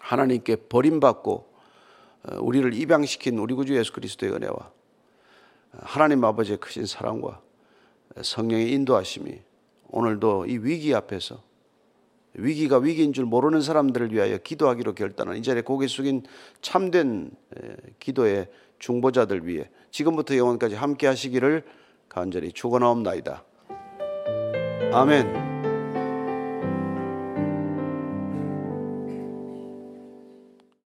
하나님께 0.00 0.56
버림받고 0.56 1.54
어, 2.26 2.38
우리를 2.40 2.72
입양시킨 2.72 3.38
우리 3.38 3.52
구주 3.54 3.76
예수 3.76 3.92
그리스도의 3.92 4.32
은혜와 4.32 4.52
어, 4.54 5.78
하나님 5.82 6.24
아버지의 6.24 6.56
크신 6.58 6.86
사랑과 6.86 7.42
어, 8.16 8.22
성령의 8.22 8.72
인도하심이 8.72 9.40
오늘도 9.88 10.46
이 10.46 10.56
위기 10.58 10.94
앞에서 10.94 11.42
위기가 12.34 12.78
위기인 12.78 13.12
줄 13.12 13.26
모르는 13.26 13.60
사람들을 13.60 14.12
위하여 14.12 14.38
기도하기로 14.38 14.94
결단한 14.94 15.36
이 15.36 15.42
자리에 15.42 15.62
고개 15.62 15.86
숙인 15.86 16.22
참된 16.62 17.30
기도의 18.00 18.48
중보자들 18.80 19.46
위해 19.46 19.70
지금부터 19.90 20.36
영원까지 20.36 20.74
함께 20.74 21.06
하시기를 21.06 21.62
간절히 22.14 22.52
축원하옵나이다. 22.52 23.42
아멘. 24.92 25.53